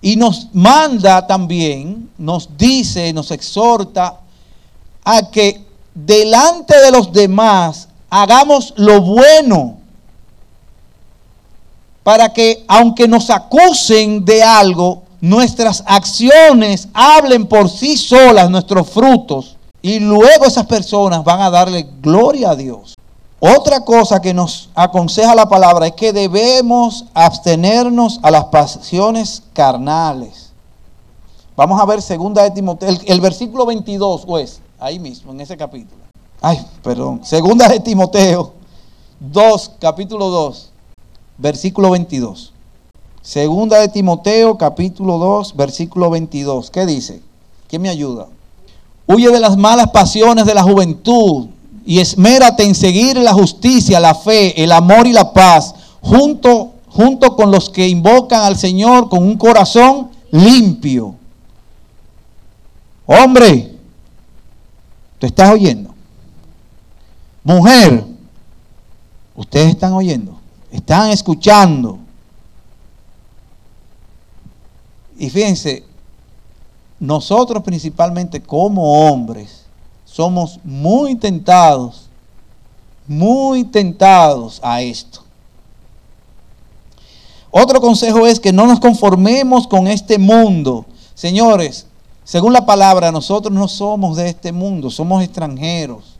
Y 0.00 0.16
nos 0.16 0.48
manda 0.52 1.26
también, 1.26 2.10
nos 2.18 2.56
dice, 2.56 3.12
nos 3.12 3.30
exhorta 3.30 4.21
a 5.04 5.30
que 5.30 5.64
delante 5.94 6.78
de 6.78 6.90
los 6.90 7.12
demás 7.12 7.88
hagamos 8.10 8.74
lo 8.76 9.00
bueno. 9.00 9.78
Para 12.02 12.32
que 12.32 12.64
aunque 12.66 13.06
nos 13.06 13.30
acusen 13.30 14.24
de 14.24 14.42
algo, 14.42 15.02
nuestras 15.20 15.84
acciones 15.86 16.88
hablen 16.92 17.46
por 17.46 17.70
sí 17.70 17.96
solas 17.96 18.50
nuestros 18.50 18.90
frutos. 18.90 19.56
Y 19.80 19.98
luego 19.98 20.44
esas 20.44 20.66
personas 20.66 21.24
van 21.24 21.40
a 21.40 21.50
darle 21.50 21.88
gloria 22.00 22.50
a 22.50 22.56
Dios. 22.56 22.94
Otra 23.44 23.84
cosa 23.84 24.22
que 24.22 24.32
nos 24.32 24.70
aconseja 24.72 25.34
la 25.34 25.48
palabra 25.48 25.88
es 25.88 25.94
que 25.94 26.12
debemos 26.12 27.06
abstenernos 27.12 28.20
a 28.22 28.30
las 28.30 28.44
pasiones 28.44 29.42
carnales. 29.52 30.52
Vamos 31.56 31.80
a 31.80 31.84
ver 31.84 32.00
segunda 32.00 32.44
de 32.44 32.52
Timoteo, 32.52 32.88
el, 33.04 33.20
versículo 33.20 33.66
22, 33.66 34.24
pues, 34.26 34.60
ahí 34.82 34.98
mismo, 34.98 35.32
en 35.32 35.40
ese 35.40 35.56
capítulo. 35.56 36.02
Ay, 36.40 36.58
perdón. 36.82 37.20
Segunda 37.22 37.68
de 37.68 37.78
Timoteo 37.78 38.52
2, 39.20 39.72
capítulo 39.78 40.28
2, 40.28 40.70
versículo 41.38 41.90
22. 41.92 42.52
Segunda 43.22 43.78
de 43.78 43.88
Timoteo, 43.88 44.58
capítulo 44.58 45.18
2, 45.18 45.54
versículo 45.54 46.10
22. 46.10 46.70
¿Qué 46.72 46.84
dice? 46.84 47.22
¿Quién 47.68 47.82
me 47.82 47.88
ayuda? 47.88 48.26
Huye 49.06 49.30
de 49.30 49.38
las 49.38 49.56
malas 49.56 49.90
pasiones 49.90 50.46
de 50.46 50.54
la 50.54 50.64
juventud 50.64 51.46
y 51.86 52.00
esmérate 52.00 52.64
en 52.64 52.74
seguir 52.74 53.16
la 53.18 53.32
justicia, 53.32 54.00
la 54.00 54.16
fe, 54.16 54.60
el 54.62 54.72
amor 54.72 55.06
y 55.06 55.12
la 55.12 55.32
paz, 55.32 55.76
junto, 56.00 56.72
junto 56.88 57.36
con 57.36 57.52
los 57.52 57.70
que 57.70 57.86
invocan 57.86 58.42
al 58.42 58.56
Señor 58.56 59.08
con 59.08 59.22
un 59.22 59.38
corazón 59.38 60.10
limpio. 60.32 61.14
Hombre, 63.06 63.71
¿tú 65.22 65.26
estás 65.26 65.52
oyendo? 65.52 65.94
Mujer, 67.44 68.04
ustedes 69.36 69.68
están 69.68 69.92
oyendo, 69.92 70.36
están 70.68 71.10
escuchando. 71.10 71.96
Y 75.16 75.30
fíjense, 75.30 75.84
nosotros 76.98 77.62
principalmente 77.62 78.42
como 78.42 79.10
hombres, 79.12 79.62
somos 80.04 80.58
muy 80.64 81.14
tentados, 81.14 82.08
muy 83.06 83.62
tentados 83.62 84.58
a 84.60 84.82
esto. 84.82 85.22
Otro 87.52 87.80
consejo 87.80 88.26
es 88.26 88.40
que 88.40 88.52
no 88.52 88.66
nos 88.66 88.80
conformemos 88.80 89.68
con 89.68 89.86
este 89.86 90.18
mundo. 90.18 90.84
Señores, 91.14 91.86
según 92.24 92.52
la 92.52 92.64
palabra, 92.64 93.10
nosotros 93.10 93.52
no 93.52 93.66
somos 93.68 94.16
de 94.16 94.28
este 94.28 94.52
mundo, 94.52 94.90
somos 94.90 95.22
extranjeros. 95.22 96.18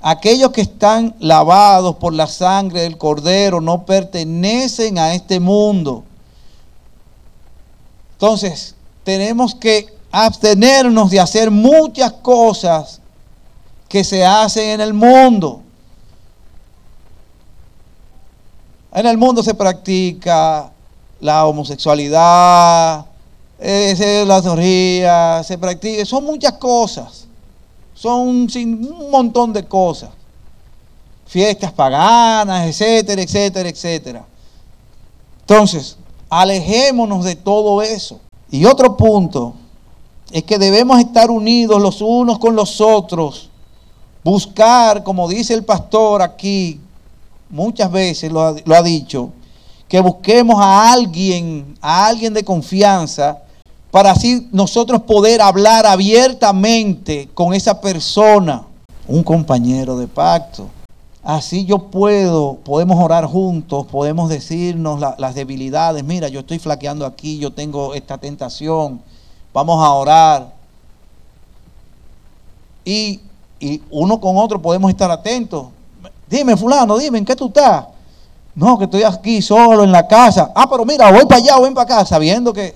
Aquellos 0.00 0.50
que 0.52 0.62
están 0.62 1.14
lavados 1.18 1.96
por 1.96 2.14
la 2.14 2.26
sangre 2.26 2.82
del 2.82 2.96
cordero 2.96 3.60
no 3.60 3.84
pertenecen 3.84 4.98
a 4.98 5.14
este 5.14 5.40
mundo. 5.40 6.04
Entonces, 8.12 8.74
tenemos 9.04 9.54
que 9.54 9.94
abstenernos 10.10 11.10
de 11.10 11.20
hacer 11.20 11.50
muchas 11.50 12.12
cosas 12.12 13.00
que 13.88 14.04
se 14.04 14.24
hacen 14.24 14.70
en 14.70 14.80
el 14.80 14.94
mundo. 14.94 15.62
En 18.92 19.06
el 19.06 19.18
mundo 19.18 19.42
se 19.42 19.54
practica 19.54 20.70
la 21.20 21.44
homosexualidad, 21.46 23.09
eh, 23.60 24.24
la 24.26 24.40
teoría, 24.40 25.42
se 25.44 25.58
practica, 25.58 26.04
son 26.04 26.24
muchas 26.24 26.54
cosas, 26.54 27.26
son 27.94 28.28
un 28.28 29.10
montón 29.10 29.52
de 29.52 29.64
cosas, 29.64 30.10
fiestas 31.26 31.72
paganas, 31.72 32.66
etcétera, 32.66 33.22
etcétera, 33.22 33.68
etcétera. 33.68 34.24
Entonces, 35.42 35.96
alejémonos 36.30 37.24
de 37.24 37.36
todo 37.36 37.82
eso. 37.82 38.20
Y 38.50 38.64
otro 38.64 38.96
punto 38.96 39.54
es 40.30 40.44
que 40.44 40.58
debemos 40.58 40.98
estar 41.00 41.30
unidos 41.30 41.82
los 41.82 42.00
unos 42.00 42.38
con 42.38 42.54
los 42.56 42.80
otros, 42.80 43.50
buscar, 44.24 45.02
como 45.02 45.28
dice 45.28 45.54
el 45.54 45.64
pastor 45.64 46.22
aquí, 46.22 46.80
muchas 47.48 47.90
veces 47.90 48.30
lo 48.30 48.40
ha, 48.42 48.82
dicho, 48.82 49.30
que 49.88 50.00
busquemos 50.00 50.56
a 50.60 50.92
alguien, 50.92 51.76
a 51.80 52.06
alguien 52.06 52.32
de 52.32 52.44
confianza, 52.44 53.42
para 53.90 54.12
así 54.12 54.48
nosotros 54.52 55.02
poder 55.02 55.40
hablar 55.40 55.86
abiertamente 55.86 57.28
con 57.34 57.54
esa 57.54 57.80
persona, 57.80 58.62
un 59.08 59.22
compañero 59.22 59.96
de 59.96 60.06
pacto. 60.06 60.68
Así 61.22 61.66
yo 61.66 61.90
puedo, 61.90 62.56
podemos 62.64 63.02
orar 63.02 63.26
juntos, 63.26 63.86
podemos 63.86 64.30
decirnos 64.30 65.00
las 65.18 65.34
debilidades. 65.34 66.02
Mira, 66.04 66.28
yo 66.28 66.40
estoy 66.40 66.58
flaqueando 66.58 67.04
aquí, 67.04 67.38
yo 67.38 67.52
tengo 67.52 67.94
esta 67.94 68.18
tentación 68.18 69.00
vamos 69.52 69.84
a 69.84 69.90
orar. 69.90 70.52
Y, 72.84 73.20
uno 73.90 74.18
con 74.18 74.38
otro 74.38 74.60
podemos 74.60 74.90
estar 74.90 75.10
atentos. 75.10 75.66
Dime, 76.28 76.56
fulano, 76.56 76.96
dime, 76.96 77.18
¿en 77.18 77.24
qué 77.24 77.36
tú 77.36 77.48
estás? 77.48 77.84
No, 78.54 78.78
que 78.78 78.84
estoy 78.84 79.02
aquí 79.02 79.42
solo 79.42 79.84
en 79.84 79.92
la 79.92 80.06
casa. 80.06 80.50
Ah, 80.54 80.66
pero 80.68 80.84
mira, 80.86 81.12
voy 81.12 81.26
para 81.26 81.36
allá, 81.36 81.56
voy 81.58 81.74
para 81.74 81.96
acá, 81.96 82.06
sabiendo 82.06 82.52
que, 82.52 82.74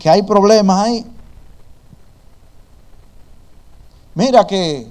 que 0.00 0.08
hay 0.08 0.22
problemas 0.22 0.86
ahí. 0.86 1.06
Mira 4.14 4.46
que 4.46 4.88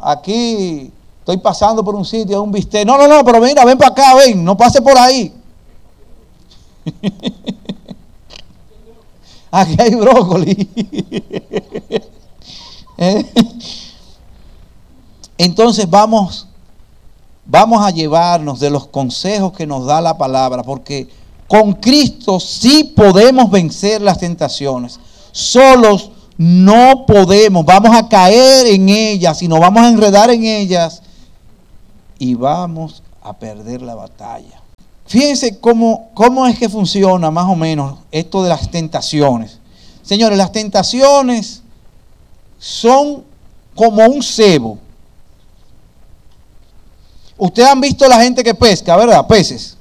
aquí 0.00 0.90
estoy 1.20 1.36
pasando 1.36 1.84
por 1.84 1.94
un 1.94 2.04
sitio, 2.04 2.42
un 2.42 2.50
bistec. 2.50 2.86
No, 2.86 2.96
no, 2.98 3.06
no, 3.06 3.24
pero 3.24 3.40
mira, 3.40 3.64
ven 3.64 3.78
para 3.78 3.90
acá, 3.90 4.14
ven, 4.14 4.42
no 4.42 4.56
pase 4.56 4.80
por 4.80 4.98
ahí. 4.98 5.32
aquí 9.50 9.76
hay 9.78 9.94
brócoli. 9.94 10.68
¿Eh? 12.98 13.32
Entonces 15.36 15.88
vamos, 15.88 16.48
vamos 17.44 17.84
a 17.84 17.90
llevarnos 17.90 18.58
de 18.58 18.70
los 18.70 18.86
consejos 18.86 19.52
que 19.52 19.66
nos 19.66 19.84
da 19.84 20.00
la 20.00 20.16
palabra, 20.16 20.62
porque 20.62 21.08
con 21.48 21.74
Cristo 21.74 22.40
sí 22.40 22.92
podemos 22.96 23.50
vencer 23.50 24.02
las 24.02 24.18
tentaciones. 24.18 24.98
Solos 25.32 26.10
no 26.38 27.06
podemos, 27.06 27.64
vamos 27.64 27.96
a 27.96 28.08
caer 28.08 28.66
en 28.66 28.88
ellas 28.88 29.40
y 29.42 29.48
nos 29.48 29.60
vamos 29.60 29.82
a 29.82 29.88
enredar 29.88 30.30
en 30.30 30.44
ellas 30.44 31.02
y 32.18 32.34
vamos 32.34 33.02
a 33.22 33.32
perder 33.32 33.82
la 33.82 33.94
batalla. 33.94 34.60
Fíjense 35.06 35.58
cómo, 35.60 36.10
cómo 36.14 36.46
es 36.46 36.58
que 36.58 36.68
funciona 36.68 37.30
más 37.30 37.46
o 37.46 37.54
menos 37.54 38.00
esto 38.10 38.42
de 38.42 38.48
las 38.48 38.70
tentaciones. 38.70 39.58
Señores, 40.02 40.36
las 40.36 40.52
tentaciones 40.52 41.62
son 42.58 43.24
como 43.74 44.04
un 44.04 44.22
cebo. 44.22 44.78
Ustedes 47.38 47.68
han 47.68 47.80
visto 47.80 48.08
la 48.08 48.20
gente 48.20 48.42
que 48.42 48.54
pesca, 48.54 48.96
¿verdad? 48.96 49.26
Peces. 49.26 49.75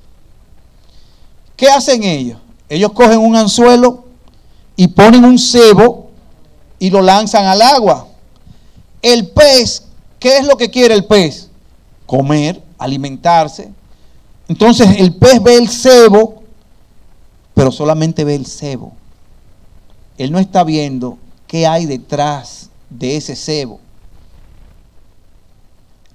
¿Qué 1.56 1.68
hacen 1.68 2.04
ellos? 2.04 2.40
Ellos 2.68 2.92
cogen 2.94 3.20
un 3.20 3.36
anzuelo 3.36 4.06
y 4.76 4.88
ponen 4.88 5.24
un 5.24 5.40
cebo 5.40 6.10
y 6.80 6.90
lo 6.90 7.02
lanzan 7.02 7.46
al 7.46 7.62
agua. 7.62 8.08
El 9.02 9.30
pez, 9.30 9.84
¿qué 10.20 10.38
es 10.38 10.48
lo 10.48 10.58
que 10.58 10.70
quiere 10.70 10.94
el 10.94 11.06
pez? 11.06 11.50
Comer, 12.06 12.62
alimentarse. 12.78 13.72
Entonces 14.48 15.00
el 15.00 15.16
pez 15.16 15.42
ve 15.42 15.56
el 15.56 15.70
cebo, 15.70 16.44
pero 17.54 17.72
solamente 17.72 18.24
ve 18.24 18.36
el 18.36 18.46
cebo. 18.46 18.94
Él 20.18 20.32
no 20.32 20.40
está 20.40 20.64
viendo 20.64 21.18
qué 21.48 21.68
hay 21.68 21.86
detrás 21.86 22.70
de 22.90 23.18
ese 23.18 23.36
cebo. 23.36 23.80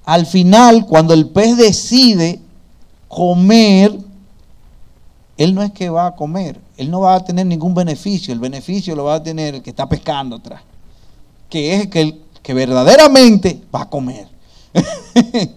Al 0.05 0.27
final, 0.27 0.87
cuando 0.87 1.15
el 1.15 1.29
pez 1.29 1.57
decide 1.57 2.41
comer, 3.09 3.97
él 5.41 5.55
no 5.55 5.63
es 5.63 5.73
que 5.73 5.89
va 5.89 6.09
a 6.09 6.15
comer, 6.15 6.61
él 6.77 6.91
no 6.91 7.01
va 7.01 7.15
a 7.15 7.25
tener 7.25 7.47
ningún 7.47 7.73
beneficio, 7.73 8.35
el 8.35 8.39
beneficio 8.39 8.95
lo 8.95 9.05
va 9.05 9.15
a 9.15 9.23
tener 9.23 9.55
el 9.55 9.63
que 9.63 9.71
está 9.71 9.89
pescando 9.89 10.37
atrás, 10.37 10.61
que 11.49 11.77
es 11.77 11.89
el, 11.95 12.21
que 12.43 12.53
verdaderamente 12.53 13.59
va 13.75 13.85
a 13.85 13.89
comer. 13.89 14.29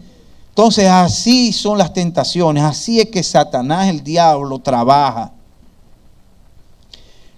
Entonces 0.48 0.88
así 0.88 1.52
son 1.52 1.78
las 1.78 1.92
tentaciones, 1.92 2.64
así 2.64 3.02
es 3.02 3.10
que 3.10 3.22
Satanás, 3.24 3.90
el 3.90 4.02
diablo, 4.02 4.58
trabaja 4.60 5.34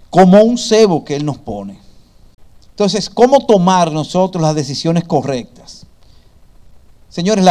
como 0.08 0.40
un 0.40 0.56
cebo 0.56 1.04
que 1.04 1.16
él 1.16 1.24
nos 1.24 1.38
pone. 1.38 1.80
Entonces, 2.70 3.10
¿cómo 3.10 3.44
tomar 3.44 3.90
nosotros 3.90 4.40
las 4.40 4.54
decisiones 4.54 5.02
correctas? 5.02 5.84
Señores, 7.08 7.44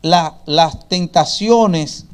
las 0.00 0.88
tentaciones 0.88 2.06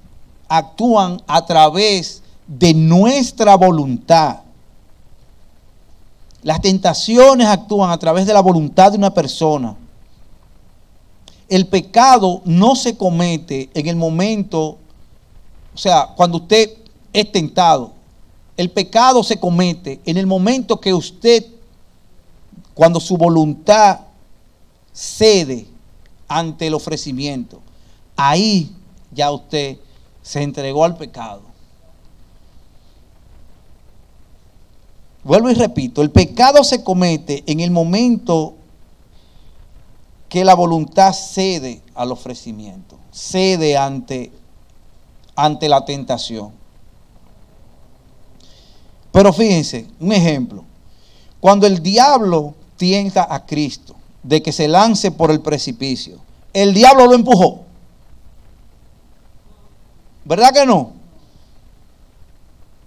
actúan 0.49 1.23
a 1.27 1.45
través 1.45 2.23
de 2.47 2.75
nuestra 2.75 3.57
voluntad. 3.57 4.41
Las 6.43 6.61
tentaciones 6.61 7.47
actúan 7.47 7.91
a 7.91 7.99
través 7.99 8.27
de 8.27 8.33
la 8.33 8.41
voluntad 8.41 8.93
de 8.93 8.99
una 8.99 9.13
persona. 9.13 9.75
El 11.49 11.67
pecado 11.67 12.43
no 12.45 12.77
se 12.77 12.97
comete 12.97 13.71
en 13.75 13.87
el 13.87 13.97
momento, 13.97 14.79
o 15.75 15.79
sea, 15.79 16.13
cuando 16.17 16.39
usted 16.39 16.71
es 17.13 17.33
tentado. 17.33 17.93
El 18.57 18.71
pecado 18.71 19.23
se 19.23 19.39
comete 19.39 20.01
en 20.05 20.17
el 20.17 20.27
momento 20.27 20.81
que 20.81 20.95
usted, 20.95 21.45
cuando 22.75 23.01
su 23.01 23.17
voluntad 23.17 24.01
cede 24.93 25.67
ante 26.29 26.67
el 26.67 26.75
ofrecimiento. 26.75 27.61
Ahí 28.17 28.73
ya 29.13 29.31
usted 29.31 29.79
se 30.27 30.43
entregó 30.43 30.85
al 30.85 30.97
pecado. 30.97 31.43
Vuelvo 35.23 35.51
y 35.51 35.55
repito, 35.55 36.03
el 36.03 36.11
pecado 36.11 36.65
se 36.65 36.83
comete 36.83 37.45
en 37.47 37.61
el 37.61 37.71
momento 37.71 38.55
que 40.29 40.45
la 40.45 40.55
voluntad 40.55 41.13
cede 41.13 41.81
al 41.95 42.11
ofrecimiento, 42.11 42.99
cede 43.13 43.77
ante, 43.77 44.33
ante 45.37 45.69
la 45.69 45.85
tentación. 45.85 46.51
Pero 49.13 49.33
fíjense, 49.33 49.87
un 50.01 50.11
ejemplo, 50.11 50.65
cuando 51.39 51.69
el 51.69 51.81
diablo 51.85 52.55
tienta 52.77 53.33
a 53.33 53.47
Cristo 53.47 53.95
de 54.25 54.43
que 54.43 54.51
se 54.51 54.67
lance 54.67 55.13
por 55.13 55.31
el 55.31 55.41
precipicio, 55.41 56.19
el 56.53 56.75
diablo 56.75 57.07
lo 57.07 57.15
empujó. 57.15 57.66
¿Verdad 60.27 60.53
que 60.53 60.67
no? 60.67 60.93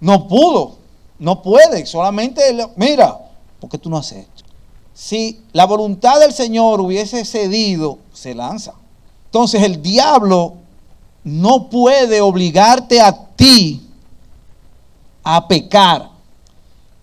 No 0.01 0.27
pudo, 0.27 0.77
no 1.17 1.41
puede, 1.41 1.85
solamente, 1.85 2.41
mira, 2.75 3.17
¿por 3.59 3.69
qué 3.69 3.77
tú 3.77 3.89
no 3.89 3.97
haces 3.97 4.19
esto? 4.19 4.43
Si 4.93 5.39
la 5.53 5.65
voluntad 5.65 6.19
del 6.19 6.33
Señor 6.33 6.81
hubiese 6.81 7.23
cedido, 7.23 7.99
se 8.13 8.35
lanza. 8.35 8.73
Entonces 9.25 9.63
el 9.63 9.81
diablo 9.81 10.55
no 11.23 11.69
puede 11.69 12.19
obligarte 12.19 12.99
a 12.99 13.27
ti 13.37 13.87
a 15.23 15.47
pecar. 15.47 16.09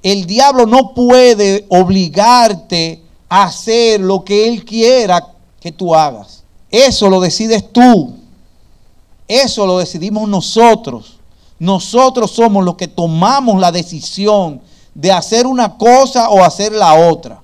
El 0.02 0.26
diablo 0.26 0.66
no 0.66 0.92
puede 0.92 1.64
obligarte 1.70 3.02
a 3.30 3.44
hacer 3.44 4.00
lo 4.00 4.22
que 4.22 4.48
él 4.48 4.66
quiera 4.66 5.26
que 5.60 5.72
tú 5.72 5.94
hagas. 5.94 6.44
Eso 6.70 7.08
lo 7.08 7.20
decides 7.20 7.72
tú. 7.72 8.25
Eso 9.28 9.66
lo 9.66 9.78
decidimos 9.78 10.28
nosotros. 10.28 11.18
Nosotros 11.58 12.30
somos 12.30 12.64
los 12.64 12.76
que 12.76 12.88
tomamos 12.88 13.60
la 13.60 13.72
decisión 13.72 14.60
de 14.94 15.12
hacer 15.12 15.46
una 15.46 15.76
cosa 15.76 16.30
o 16.30 16.42
hacer 16.42 16.72
la 16.72 16.94
otra. 16.94 17.40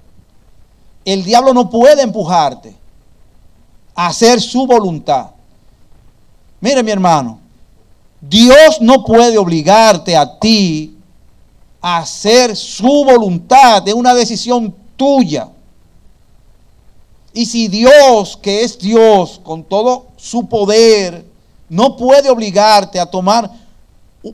El 1.04 1.24
diablo 1.24 1.52
no 1.52 1.68
puede 1.68 2.02
empujarte 2.02 2.74
a 3.94 4.06
hacer 4.06 4.40
su 4.40 4.66
voluntad. 4.66 5.30
Mire 6.60 6.82
mi 6.82 6.92
hermano, 6.92 7.40
Dios 8.20 8.80
no 8.80 9.04
puede 9.04 9.36
obligarte 9.36 10.16
a 10.16 10.38
ti 10.38 10.96
a 11.80 11.98
hacer 11.98 12.54
su 12.56 13.04
voluntad 13.04 13.82
de 13.82 13.92
una 13.92 14.14
decisión 14.14 14.72
tuya. 14.96 15.48
Y 17.34 17.46
si 17.46 17.66
Dios, 17.66 18.38
que 18.40 18.62
es 18.62 18.78
Dios, 18.78 19.40
con 19.42 19.64
todo 19.64 20.06
su 20.16 20.46
poder, 20.46 21.24
no 21.72 21.96
puede 21.96 22.28
obligarte 22.28 23.00
a 23.00 23.06
tomar, 23.06 23.50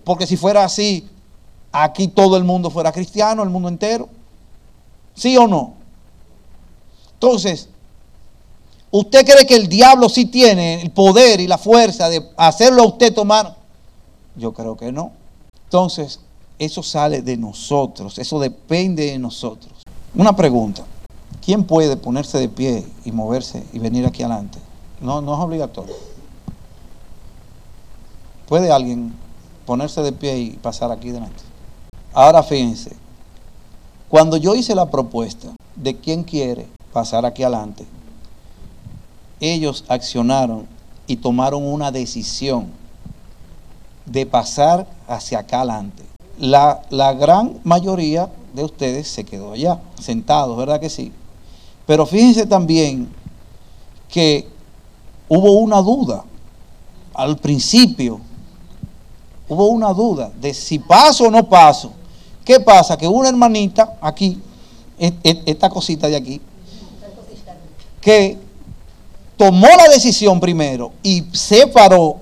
porque 0.03 0.27
si 0.27 0.37
fuera 0.37 0.64
así, 0.64 1.09
aquí 1.70 2.09
todo 2.09 2.37
el 2.37 2.42
mundo 2.42 2.68
fuera 2.68 2.90
cristiano, 2.90 3.44
el 3.44 3.48
mundo 3.48 3.68
entero. 3.68 4.09
¿Sí 5.14 5.37
o 5.37 5.46
no? 5.46 5.74
Entonces, 7.12 7.68
¿usted 8.90 9.24
cree 9.24 9.46
que 9.46 9.55
el 9.55 9.68
diablo 9.68 10.09
sí 10.09 10.27
tiene 10.27 10.83
el 10.83 10.90
poder 10.90 11.38
y 11.38 11.46
la 11.46 11.59
fuerza 11.59 12.09
de 12.09 12.29
hacerlo 12.37 12.83
a 12.83 12.87
usted 12.87 13.14
tomar? 13.14 13.55
Yo 14.35 14.53
creo 14.53 14.77
que 14.77 14.90
no. 14.90 15.12
Entonces, 15.62 16.18
eso 16.59 16.83
sale 16.83 17.22
de 17.22 17.37
nosotros, 17.37 18.18
eso 18.18 18.40
depende 18.40 19.12
de 19.12 19.18
nosotros. 19.20 19.85
Una 20.12 20.35
pregunta. 20.35 20.85
¿Quién 21.44 21.62
puede 21.62 21.96
ponerse 21.96 22.37
de 22.38 22.48
pie 22.48 22.85
y 23.05 23.12
moverse 23.12 23.62
y 23.72 23.79
venir 23.79 24.05
aquí 24.07 24.24
adelante? 24.24 24.59
No, 25.01 25.20
no 25.20 25.35
es 25.35 25.40
obligatorio. 25.40 26.08
¿Puede 28.49 28.73
alguien 28.73 29.15
ponerse 29.67 30.03
de 30.03 30.13
pie 30.13 30.39
y 30.39 30.51
pasar 30.53 30.91
aquí 30.91 31.11
delante? 31.11 31.43
Ahora 32.15 32.43
fíjense, 32.43 32.97
cuando 34.09 34.39
yo 34.39 34.55
hice 34.55 34.75
la 34.75 34.91
propuesta 34.91 35.55
de 35.77 35.97
quién 35.97 36.25
quiere 36.25 36.67
pasar 36.93 37.27
aquí 37.27 37.43
adelante, 37.43 37.85
ellos 39.39 39.85
accionaron 39.89 40.67
y 41.07 41.17
tomaron 41.17 41.67
una 41.67 41.93
decisión 41.93 42.69
de 44.07 44.25
pasar 44.25 44.87
hacia 45.07 45.41
acá 45.41 45.59
adelante. 45.59 46.05
La, 46.39 46.81
la 46.89 47.13
gran 47.13 47.61
mayoría 47.65 48.31
de 48.55 48.65
ustedes 48.65 49.09
se 49.09 49.25
quedó 49.25 49.53
allá, 49.53 49.79
sentados, 50.01 50.57
¿verdad 50.57 50.81
que 50.81 50.89
sí? 50.89 51.13
Pero 51.87 52.07
fíjense 52.07 52.47
también 52.47 53.09
que 54.09 54.49
hubo 55.29 55.53
una 55.53 55.83
duda 55.83 56.25
al 57.13 57.37
principio. 57.37 58.21
Hubo 59.49 59.69
una 59.69 59.93
duda 59.93 60.31
de 60.41 60.53
si 60.53 60.79
paso 60.79 61.25
o 61.25 61.31
no 61.31 61.49
paso. 61.49 61.93
¿Qué 62.45 62.61
pasa? 62.61 62.97
Que 62.97 63.07
una 63.07 63.29
hermanita 63.29 63.95
aquí, 64.01 64.41
esta 64.99 65.71
cosita 65.71 66.09
de 66.09 66.17
aquí, 66.17 66.41
que 68.01 68.39
tomó 69.37 69.69
la 69.77 69.89
decisión 69.89 70.41
primero 70.41 70.93
y 71.03 71.25
se 71.33 71.67
paró 71.67 72.17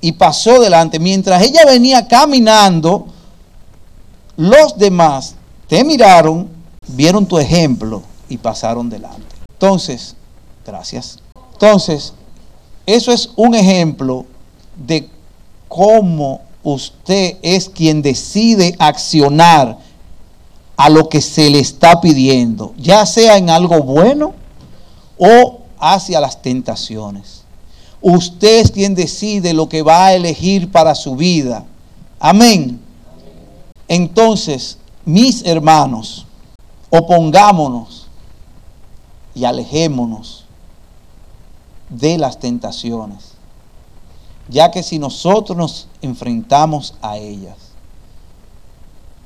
y 0.00 0.12
pasó 0.12 0.60
delante. 0.60 0.98
Mientras 0.98 1.42
ella 1.42 1.64
venía 1.64 2.06
caminando, 2.06 3.06
los 4.36 4.76
demás 4.76 5.34
te 5.68 5.82
miraron, 5.84 6.48
vieron 6.88 7.26
tu 7.26 7.38
ejemplo 7.38 8.02
y 8.28 8.36
pasaron 8.36 8.90
delante. 8.90 9.36
Entonces, 9.52 10.16
gracias. 10.66 11.18
Entonces, 11.52 12.12
eso 12.86 13.12
es 13.12 13.30
un 13.36 13.54
ejemplo 13.54 14.26
de 14.76 15.08
cómo 15.68 16.40
usted 16.64 17.36
es 17.42 17.68
quien 17.68 18.02
decide 18.02 18.74
accionar 18.78 19.78
a 20.76 20.88
lo 20.88 21.08
que 21.08 21.20
se 21.20 21.50
le 21.50 21.60
está 21.60 22.00
pidiendo, 22.00 22.74
ya 22.76 23.06
sea 23.06 23.36
en 23.36 23.50
algo 23.50 23.82
bueno 23.82 24.32
o 25.16 25.60
hacia 25.78 26.20
las 26.20 26.42
tentaciones. 26.42 27.42
Usted 28.00 28.60
es 28.60 28.70
quien 28.70 28.94
decide 28.94 29.54
lo 29.54 29.68
que 29.68 29.82
va 29.82 30.06
a 30.06 30.14
elegir 30.14 30.70
para 30.70 30.94
su 30.94 31.14
vida. 31.16 31.64
Amén. 32.18 32.80
Entonces, 33.86 34.78
mis 35.04 35.44
hermanos, 35.44 36.26
opongámonos 36.90 38.08
y 39.34 39.44
alejémonos 39.44 40.44
de 41.88 42.18
las 42.18 42.38
tentaciones, 42.38 43.33
ya 44.48 44.70
que 44.70 44.82
si 44.82 44.98
nosotros 44.98 45.56
nos 45.56 45.88
enfrentamos 46.02 46.94
a 47.00 47.16
ellas, 47.16 47.56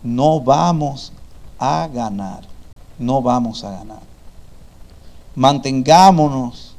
no 0.03 0.41
vamos 0.41 1.13
a 1.59 1.89
ganar, 1.93 2.43
no 2.99 3.21
vamos 3.21 3.65
a 3.65 3.73
ganar. 3.73 4.01
Mantengámonos 5.35 6.75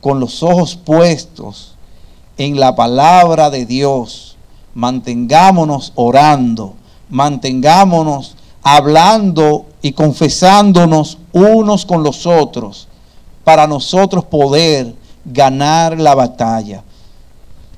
con 0.00 0.20
los 0.20 0.42
ojos 0.42 0.76
puestos 0.76 1.74
en 2.36 2.58
la 2.58 2.74
palabra 2.74 3.50
de 3.50 3.64
Dios, 3.64 4.36
mantengámonos 4.74 5.92
orando, 5.94 6.74
mantengámonos 7.08 8.36
hablando 8.62 9.66
y 9.82 9.92
confesándonos 9.92 11.18
unos 11.32 11.86
con 11.86 12.02
los 12.02 12.26
otros 12.26 12.88
para 13.44 13.66
nosotros 13.66 14.24
poder 14.24 14.94
ganar 15.24 16.00
la 16.00 16.14
batalla. 16.14 16.82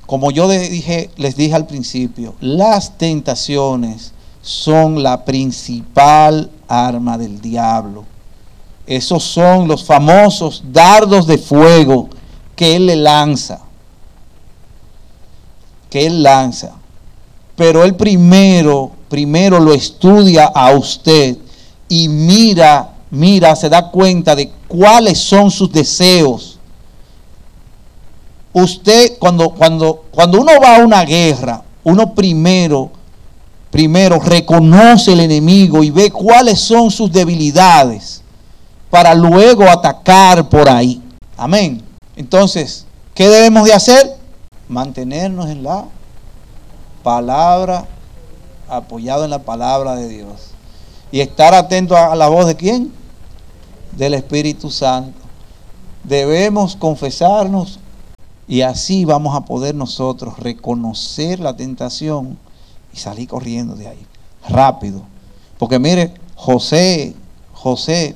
Como 0.07 0.31
yo 0.31 0.47
dije, 0.47 1.11
les 1.17 1.35
dije 1.35 1.53
al 1.53 1.67
principio, 1.67 2.33
las 2.39 2.97
tentaciones 2.97 4.13
son 4.41 5.03
la 5.03 5.25
principal 5.25 6.49
arma 6.69 7.17
del 7.17 7.41
diablo. 7.41 8.05
Esos 8.85 9.21
son 9.21 9.67
los 9.67 9.83
famosos 9.83 10.63
dardos 10.71 11.27
de 11.27 11.37
fuego 11.37 12.07
que 12.55 12.77
él 12.77 12.85
le 12.85 12.95
lanza. 12.95 13.59
Que 15.89 16.07
él 16.07 16.23
lanza. 16.23 16.71
Pero 17.57 17.83
él 17.83 17.95
primero, 17.95 18.91
primero 19.09 19.59
lo 19.59 19.73
estudia 19.73 20.45
a 20.45 20.71
usted 20.71 21.37
y 21.89 22.07
mira, 22.07 22.95
mira, 23.11 23.57
se 23.57 23.67
da 23.67 23.91
cuenta 23.91 24.37
de 24.37 24.51
cuáles 24.69 25.17
son 25.17 25.51
sus 25.51 25.69
deseos. 25.69 26.56
Usted, 28.59 29.19
cuando, 29.19 29.51
cuando, 29.51 30.05
cuando 30.09 30.41
uno 30.41 30.53
va 30.59 30.77
a 30.77 30.79
una 30.79 31.05
guerra, 31.05 31.61
uno 31.83 32.15
primero, 32.15 32.89
primero 33.69 34.19
reconoce 34.19 35.13
el 35.13 35.19
enemigo 35.19 35.83
y 35.83 35.91
ve 35.91 36.09
cuáles 36.09 36.59
son 36.59 36.89
sus 36.89 37.11
debilidades 37.11 38.23
para 38.89 39.13
luego 39.13 39.69
atacar 39.69 40.49
por 40.49 40.67
ahí. 40.67 40.99
Amén. 41.37 41.83
Entonces, 42.15 42.87
¿qué 43.13 43.29
debemos 43.29 43.67
de 43.67 43.73
hacer? 43.75 44.17
Mantenernos 44.67 45.51
en 45.51 45.61
la 45.61 45.85
palabra, 47.03 47.85
apoyado 48.67 49.23
en 49.23 49.29
la 49.29 49.43
palabra 49.43 49.95
de 49.97 50.07
Dios. 50.07 50.49
Y 51.11 51.19
estar 51.19 51.53
atento 51.53 51.95
a 51.95 52.15
la 52.15 52.27
voz 52.27 52.47
de 52.47 52.55
quién? 52.55 52.91
Del 53.91 54.15
Espíritu 54.15 54.71
Santo. 54.71 55.19
Debemos 56.03 56.75
confesarnos 56.75 57.79
y 58.47 58.61
así 58.61 59.05
vamos 59.05 59.35
a 59.35 59.41
poder 59.41 59.75
nosotros 59.75 60.39
reconocer 60.39 61.39
la 61.39 61.55
tentación 61.55 62.37
y 62.93 62.97
salir 62.97 63.27
corriendo 63.27 63.75
de 63.75 63.87
ahí. 63.87 64.05
Rápido. 64.47 65.01
Porque 65.57 65.79
mire, 65.79 66.13
José, 66.35 67.15
José 67.53 68.15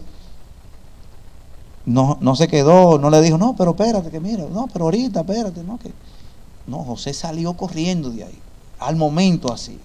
no, 1.86 2.17
no 2.22 2.36
se 2.36 2.48
quedó, 2.48 2.98
no 2.98 3.10
le 3.10 3.22
dijo, 3.22 3.38
no, 3.38 3.56
pero 3.56 3.72
espérate, 3.72 4.10
que 4.10 4.20
mire, 4.20 4.48
no, 4.50 4.67
pero 4.72 4.86
ahorita, 4.86 5.22
espérate, 5.22 5.63
no, 5.63 5.78
que. 5.78 5.91
No, 6.67 6.84
José 6.84 7.13
salió 7.13 7.54
corriendo 7.54 8.12
de 8.12 8.24
ahí, 8.24 8.39
al 8.80 8.96
momento 8.96 9.52
así. 9.52 9.80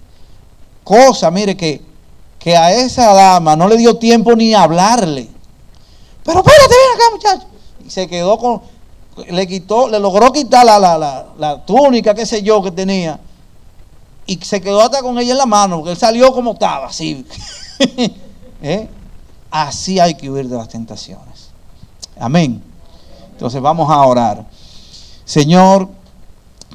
Cosa, 0.84 1.30
mire, 1.30 1.56
que 1.56 1.82
que 2.46 2.56
a 2.56 2.72
esa 2.72 3.12
dama 3.12 3.56
no 3.56 3.66
le 3.66 3.76
dio 3.76 3.96
tiempo 3.96 4.36
ni 4.36 4.54
hablarle. 4.54 5.28
Pero 6.22 6.38
espérate, 6.38 6.74
ven 6.74 6.94
acá, 6.94 7.04
muchacho. 7.12 7.46
Y 7.84 7.90
se 7.90 8.06
quedó 8.06 8.38
con, 8.38 8.62
le 9.30 9.46
quitó, 9.46 9.88
le 9.88 9.98
logró 9.98 10.32
quitar 10.32 10.64
la, 10.64 10.78
la, 10.78 11.26
la, 11.38 11.64
túnica, 11.64 12.14
qué 12.14 12.26
sé 12.26 12.42
yo, 12.42 12.62
que 12.62 12.70
tenía. 12.70 13.18
Y 14.26 14.36
se 14.36 14.60
quedó 14.60 14.80
hasta 14.80 15.02
con 15.02 15.18
ella 15.18 15.32
en 15.32 15.38
la 15.38 15.46
mano, 15.46 15.76
porque 15.76 15.92
él 15.92 15.96
salió 15.96 16.32
como 16.32 16.52
estaba, 16.52 16.86
así. 16.86 17.24
¿Eh? 18.62 18.88
Así 19.50 19.98
hay 19.98 20.14
que 20.14 20.30
huir 20.30 20.48
de 20.48 20.56
las 20.56 20.68
tentaciones. 20.68 21.50
Amén. 22.18 22.62
Entonces 23.32 23.60
vamos 23.60 23.90
a 23.90 24.04
orar. 24.04 24.44
Señor, 25.24 25.88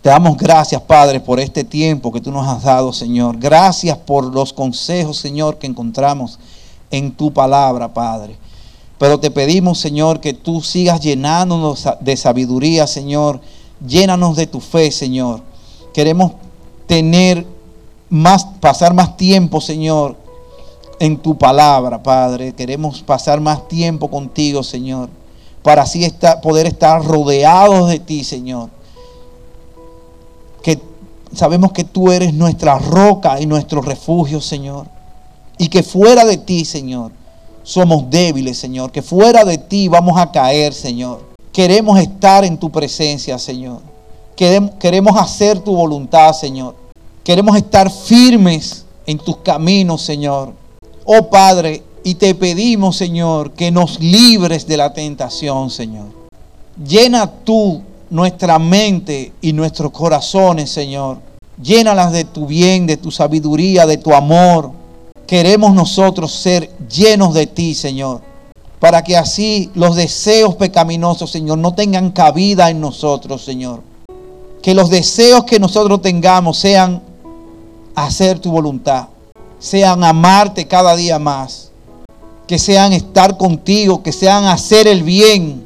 te 0.02 0.10
damos 0.10 0.38
gracias, 0.38 0.82
Padre, 0.82 1.20
por 1.20 1.40
este 1.40 1.64
tiempo 1.64 2.12
que 2.12 2.22
tú 2.22 2.32
nos 2.32 2.48
has 2.48 2.64
dado, 2.64 2.92
Señor. 2.92 3.38
Gracias 3.38 3.98
por 3.98 4.34
los 4.34 4.52
consejos, 4.52 5.18
Señor, 5.18 5.58
que 5.58 5.68
encontramos 5.68 6.40
en 6.90 7.12
tu 7.12 7.32
palabra, 7.32 7.94
Padre. 7.94 8.38
Pero 9.02 9.20
te 9.20 9.32
pedimos, 9.32 9.80
Señor, 9.80 10.20
que 10.20 10.34
tú 10.34 10.62
sigas 10.62 11.02
llenándonos 11.02 11.90
de 12.02 12.16
sabiduría, 12.16 12.86
Señor. 12.86 13.42
Llénanos 13.86 14.36
de 14.36 14.46
tu 14.46 14.60
fe, 14.60 14.92
Señor. 14.92 15.42
Queremos 15.92 16.34
tener 16.86 17.48
más, 18.10 18.46
pasar 18.60 18.94
más 18.94 19.18
tiempo, 19.18 19.60
Señor, 19.60 20.16
en 21.00 21.18
tu 21.18 21.36
palabra, 21.36 22.04
Padre. 22.04 22.54
Queremos 22.54 23.02
pasar 23.02 23.42
más 23.42 23.68
tiempo 23.68 24.08
contigo, 24.08 24.62
Señor, 24.62 25.10
para 25.64 25.82
así 25.82 26.06
estar, 26.06 26.40
poder 26.40 26.68
estar 26.68 27.04
rodeados 27.04 27.90
de 27.90 27.98
ti, 27.98 28.24
Señor 28.24 28.70
que 30.62 30.80
sabemos 31.34 31.72
que 31.72 31.84
tú 31.84 32.12
eres 32.12 32.34
nuestra 32.34 32.78
roca 32.78 33.40
y 33.42 33.46
nuestro 33.46 33.82
refugio, 33.82 34.40
Señor. 34.42 34.86
Y 35.58 35.70
que 35.70 35.84
fuera 35.84 36.26
de 36.26 36.38
ti, 36.38 36.66
Señor, 36.66 37.12
somos 37.64 38.10
débiles, 38.10 38.58
Señor. 38.58 38.92
Que 38.92 39.02
fuera 39.02 39.44
de 39.46 39.58
ti 39.58 39.88
vamos 39.88 40.20
a 40.20 40.32
caer, 40.32 40.74
Señor. 40.74 41.24
Queremos 41.52 42.00
estar 42.00 42.46
en 42.46 42.58
tu 42.58 42.70
presencia, 42.70 43.38
Señor. 43.38 43.80
Queremos 44.36 45.16
hacer 45.18 45.60
tu 45.60 45.76
voluntad, 45.76 46.34
Señor. 46.34 46.76
Queremos 47.24 47.56
estar 47.56 47.92
firmes 47.92 48.86
en 49.06 49.18
tus 49.18 49.38
caminos, 49.38 50.02
Señor. 50.02 50.54
Oh 51.06 51.30
Padre, 51.30 51.84
y 52.04 52.16
te 52.16 52.34
pedimos, 52.34 52.98
Señor, 52.98 53.52
que 53.52 53.70
nos 53.70 54.00
libres 54.00 54.66
de 54.66 54.78
la 54.78 54.94
tentación, 54.94 55.70
Señor. 55.70 56.08
Llena 56.84 57.30
tú 57.30 57.84
nuestra 58.10 58.58
mente 58.58 59.34
y 59.42 59.54
nuestros 59.54 59.92
corazones, 59.92 60.72
Señor. 60.72 61.20
Llénalas 61.62 62.12
de 62.12 62.26
tu 62.26 62.48
bien, 62.48 62.88
de 62.88 62.98
tu 62.98 63.12
sabiduría, 63.12 63.86
de 63.86 63.98
tu 63.98 64.14
amor. 64.14 64.72
Queremos 65.32 65.74
nosotros 65.74 66.34
ser 66.34 66.70
llenos 66.90 67.34
de 67.34 67.48
ti, 67.48 67.74
Señor. 67.74 68.20
Para 68.82 69.02
que 69.02 69.16
así 69.16 69.72
los 69.76 69.96
deseos 69.96 70.56
pecaminosos, 70.56 71.32
Señor, 71.32 71.58
no 71.58 71.74
tengan 71.74 72.12
cabida 72.12 72.70
en 72.70 72.82
nosotros, 72.82 73.42
Señor. 73.42 73.80
Que 74.62 74.74
los 74.74 74.90
deseos 74.90 75.46
que 75.46 75.58
nosotros 75.58 76.02
tengamos 76.02 76.58
sean 76.58 77.02
hacer 77.96 78.40
tu 78.40 78.52
voluntad. 78.52 79.08
Sean 79.58 80.04
amarte 80.04 80.68
cada 80.68 80.98
día 80.98 81.18
más. 81.18 81.72
Que 82.46 82.60
sean 82.60 82.92
estar 82.92 83.38
contigo, 83.38 84.04
que 84.04 84.12
sean 84.12 84.44
hacer 84.44 84.86
el 84.86 85.02
bien 85.02 85.64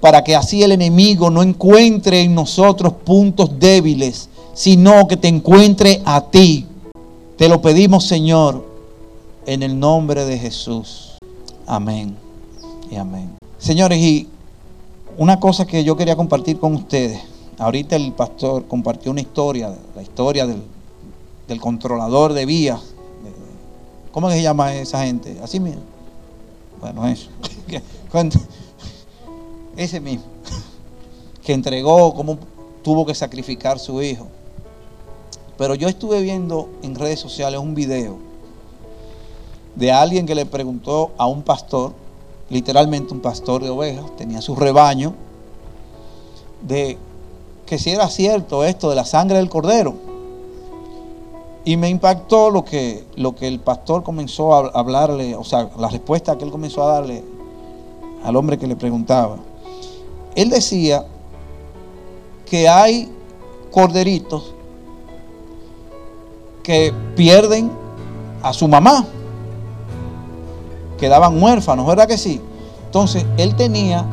para 0.00 0.24
que 0.24 0.34
así 0.34 0.62
el 0.62 0.72
enemigo 0.72 1.28
no 1.28 1.42
encuentre 1.42 2.22
en 2.22 2.34
nosotros 2.34 2.94
puntos 3.04 3.58
débiles, 3.58 4.30
sino 4.54 5.06
que 5.06 5.18
te 5.18 5.28
encuentre 5.28 6.00
a 6.06 6.22
ti. 6.22 6.66
Te 7.36 7.50
lo 7.50 7.60
pedimos, 7.60 8.06
Señor, 8.06 8.73
en 9.46 9.62
el 9.62 9.78
nombre 9.78 10.24
de 10.24 10.38
Jesús. 10.38 11.18
Amén 11.66 12.16
y 12.90 12.96
amén. 12.96 13.36
Señores, 13.58 13.98
y 13.98 14.28
una 15.16 15.38
cosa 15.40 15.66
que 15.66 15.84
yo 15.84 15.96
quería 15.96 16.16
compartir 16.16 16.58
con 16.58 16.74
ustedes. 16.74 17.20
Ahorita 17.58 17.96
el 17.96 18.12
pastor 18.12 18.66
compartió 18.66 19.10
una 19.10 19.20
historia, 19.20 19.74
la 19.94 20.02
historia 20.02 20.46
del, 20.46 21.60
controlador 21.60 22.32
de 22.32 22.46
vías. 22.46 22.80
¿Cómo 24.12 24.30
se 24.30 24.42
llama 24.42 24.74
esa 24.74 25.04
gente? 25.04 25.38
Así 25.42 25.60
mismo. 25.60 25.82
Bueno, 26.80 27.06
eso. 27.06 27.30
ese 29.76 30.00
mismo, 30.00 30.24
que 31.42 31.52
entregó, 31.52 32.14
cómo 32.14 32.38
tuvo 32.82 33.06
que 33.06 33.14
sacrificar 33.14 33.78
su 33.78 34.02
hijo. 34.02 34.26
Pero 35.56 35.74
yo 35.74 35.88
estuve 35.88 36.20
viendo 36.22 36.68
en 36.82 36.94
redes 36.94 37.20
sociales 37.20 37.60
un 37.60 37.74
video 37.74 38.33
de 39.76 39.92
alguien 39.92 40.26
que 40.26 40.34
le 40.34 40.46
preguntó 40.46 41.12
a 41.18 41.26
un 41.26 41.42
pastor, 41.42 41.92
literalmente 42.50 43.12
un 43.12 43.20
pastor 43.20 43.62
de 43.62 43.70
ovejas, 43.70 44.04
tenía 44.16 44.40
su 44.40 44.54
rebaño, 44.54 45.14
de 46.62 46.98
que 47.66 47.78
si 47.78 47.90
era 47.90 48.08
cierto 48.08 48.64
esto 48.64 48.90
de 48.90 48.96
la 48.96 49.04
sangre 49.04 49.38
del 49.38 49.48
cordero. 49.48 49.94
Y 51.66 51.78
me 51.78 51.88
impactó 51.88 52.50
lo 52.50 52.64
que, 52.64 53.06
lo 53.16 53.34
que 53.34 53.48
el 53.48 53.58
pastor 53.58 54.02
comenzó 54.02 54.54
a 54.54 54.68
hablarle, 54.78 55.34
o 55.34 55.44
sea, 55.44 55.70
la 55.78 55.88
respuesta 55.88 56.36
que 56.36 56.44
él 56.44 56.50
comenzó 56.50 56.82
a 56.82 56.94
darle 56.94 57.24
al 58.22 58.36
hombre 58.36 58.58
que 58.58 58.66
le 58.66 58.76
preguntaba 58.76 59.38
él 60.34 60.50
decía 60.50 61.04
que 62.46 62.68
hay 62.68 63.10
corderitos 63.70 64.52
que 66.62 66.92
pierden 67.16 67.70
a 68.42 68.52
su 68.52 68.68
mamá, 68.68 69.06
quedaban 70.98 71.42
huérfanos, 71.42 71.86
¿verdad 71.86 72.06
que 72.06 72.18
sí? 72.18 72.40
Entonces 72.86 73.24
él 73.36 73.54
tenía 73.54 74.04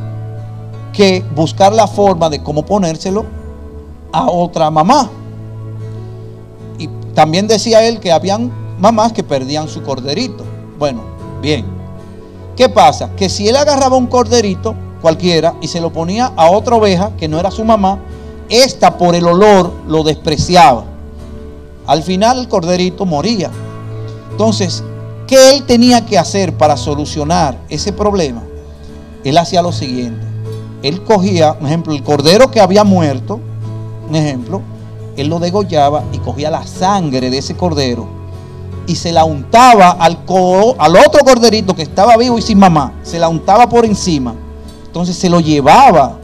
que 0.92 1.24
buscar 1.34 1.72
la 1.72 1.86
forma 1.86 2.28
de 2.28 2.42
cómo 2.42 2.64
ponérselo 2.64 3.24
a 4.12 4.30
otra 4.30 4.70
mamá. 4.70 5.10
Y 6.78 6.88
también 7.14 7.46
decía 7.46 7.86
él 7.86 8.00
que 8.00 8.12
habían 8.12 8.50
mamás 8.78 9.12
que 9.12 9.22
perdían 9.22 9.68
su 9.68 9.82
corderito. 9.82 10.44
Bueno, 10.78 11.02
bien. 11.40 11.64
¿Qué 12.56 12.68
pasa? 12.68 13.10
Que 13.16 13.28
si 13.28 13.48
él 13.48 13.56
agarraba 13.56 13.96
un 13.96 14.06
corderito 14.06 14.74
cualquiera 15.00 15.54
y 15.60 15.68
se 15.68 15.80
lo 15.80 15.92
ponía 15.92 16.32
a 16.36 16.50
otra 16.50 16.76
oveja 16.76 17.12
que 17.16 17.28
no 17.28 17.38
era 17.38 17.50
su 17.50 17.64
mamá, 17.64 17.98
esta 18.48 18.98
por 18.98 19.14
el 19.14 19.26
olor 19.26 19.72
lo 19.88 20.02
despreciaba. 20.02 20.84
Al 21.86 22.02
final 22.02 22.38
el 22.38 22.48
corderito 22.48 23.06
moría. 23.06 23.50
Entonces, 24.30 24.84
¿qué 25.26 25.50
él 25.50 25.64
tenía 25.64 26.04
que 26.04 26.18
hacer 26.18 26.56
para 26.56 26.76
solucionar 26.76 27.58
ese 27.68 27.92
problema? 27.92 28.42
Él 29.24 29.38
hacía 29.38 29.62
lo 29.62 29.72
siguiente. 29.72 30.26
Él 30.82 31.02
cogía, 31.04 31.54
por 31.58 31.68
ejemplo, 31.68 31.94
el 31.94 32.02
cordero 32.02 32.50
que 32.50 32.60
había 32.60 32.84
muerto, 32.84 33.40
un 34.08 34.16
ejemplo, 34.16 34.62
él 35.16 35.28
lo 35.28 35.38
degollaba 35.38 36.04
y 36.12 36.18
cogía 36.18 36.50
la 36.50 36.66
sangre 36.66 37.30
de 37.30 37.38
ese 37.38 37.54
cordero 37.56 38.22
y 38.86 38.96
se 38.96 39.12
la 39.12 39.24
untaba 39.24 39.90
al, 39.90 40.18
otro 40.26 41.24
corderito 41.24 41.74
que 41.74 41.82
estaba 41.82 42.16
vivo 42.16 42.38
y 42.38 42.42
sin 42.42 42.58
mamá. 42.58 42.92
Se 43.02 43.18
la 43.18 43.28
untaba 43.28 43.68
por 43.68 43.84
encima. 43.84 44.34
Entonces 44.86 45.16
se 45.16 45.28
lo 45.28 45.40
llevaba 45.40 46.18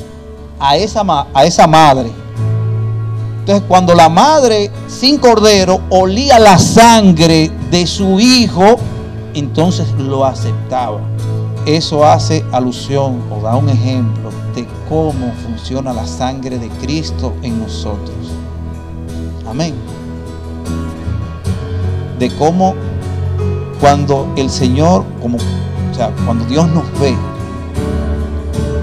a 0.58 0.76
esa, 0.76 1.02
a 1.32 1.44
esa 1.44 1.66
madre. 1.66 2.10
Entonces 3.48 3.66
cuando 3.66 3.94
la 3.94 4.10
madre 4.10 4.70
sin 4.88 5.16
cordero 5.16 5.80
olía 5.88 6.38
la 6.38 6.58
sangre 6.58 7.50
de 7.70 7.86
su 7.86 8.20
hijo, 8.20 8.76
entonces 9.32 9.86
lo 9.96 10.26
aceptaba. 10.26 11.00
Eso 11.64 12.04
hace 12.04 12.44
alusión 12.52 13.22
o 13.30 13.40
da 13.40 13.56
un 13.56 13.70
ejemplo 13.70 14.28
de 14.54 14.68
cómo 14.86 15.32
funciona 15.46 15.94
la 15.94 16.06
sangre 16.06 16.58
de 16.58 16.68
Cristo 16.68 17.32
en 17.40 17.58
nosotros. 17.58 18.18
Amén. 19.48 19.72
De 22.18 22.28
cómo 22.36 22.74
cuando 23.80 24.30
el 24.36 24.50
Señor, 24.50 25.06
como, 25.22 25.38
o 25.38 25.94
sea, 25.94 26.14
cuando 26.26 26.44
Dios 26.44 26.68
nos 26.68 26.84
ve 27.00 27.16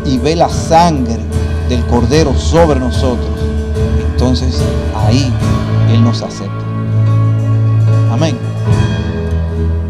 y 0.07 0.17
ve 0.17 0.35
la 0.35 0.49
sangre 0.49 1.19
del 1.69 1.85
Cordero 1.85 2.33
sobre 2.35 2.79
nosotros, 2.79 3.34
entonces 4.25 4.59
ahí 4.95 5.31
Él 5.93 6.03
nos 6.03 6.23
acepta. 6.23 6.65
Amén. 8.11 8.35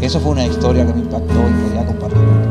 Eso 0.02 0.20
fue 0.20 0.32
una 0.32 0.44
historia 0.44 0.86
que 0.86 0.92
me 0.92 1.00
impactó 1.00 1.32
y 1.32 1.68
quería 1.68 1.86
compartir 1.86 2.45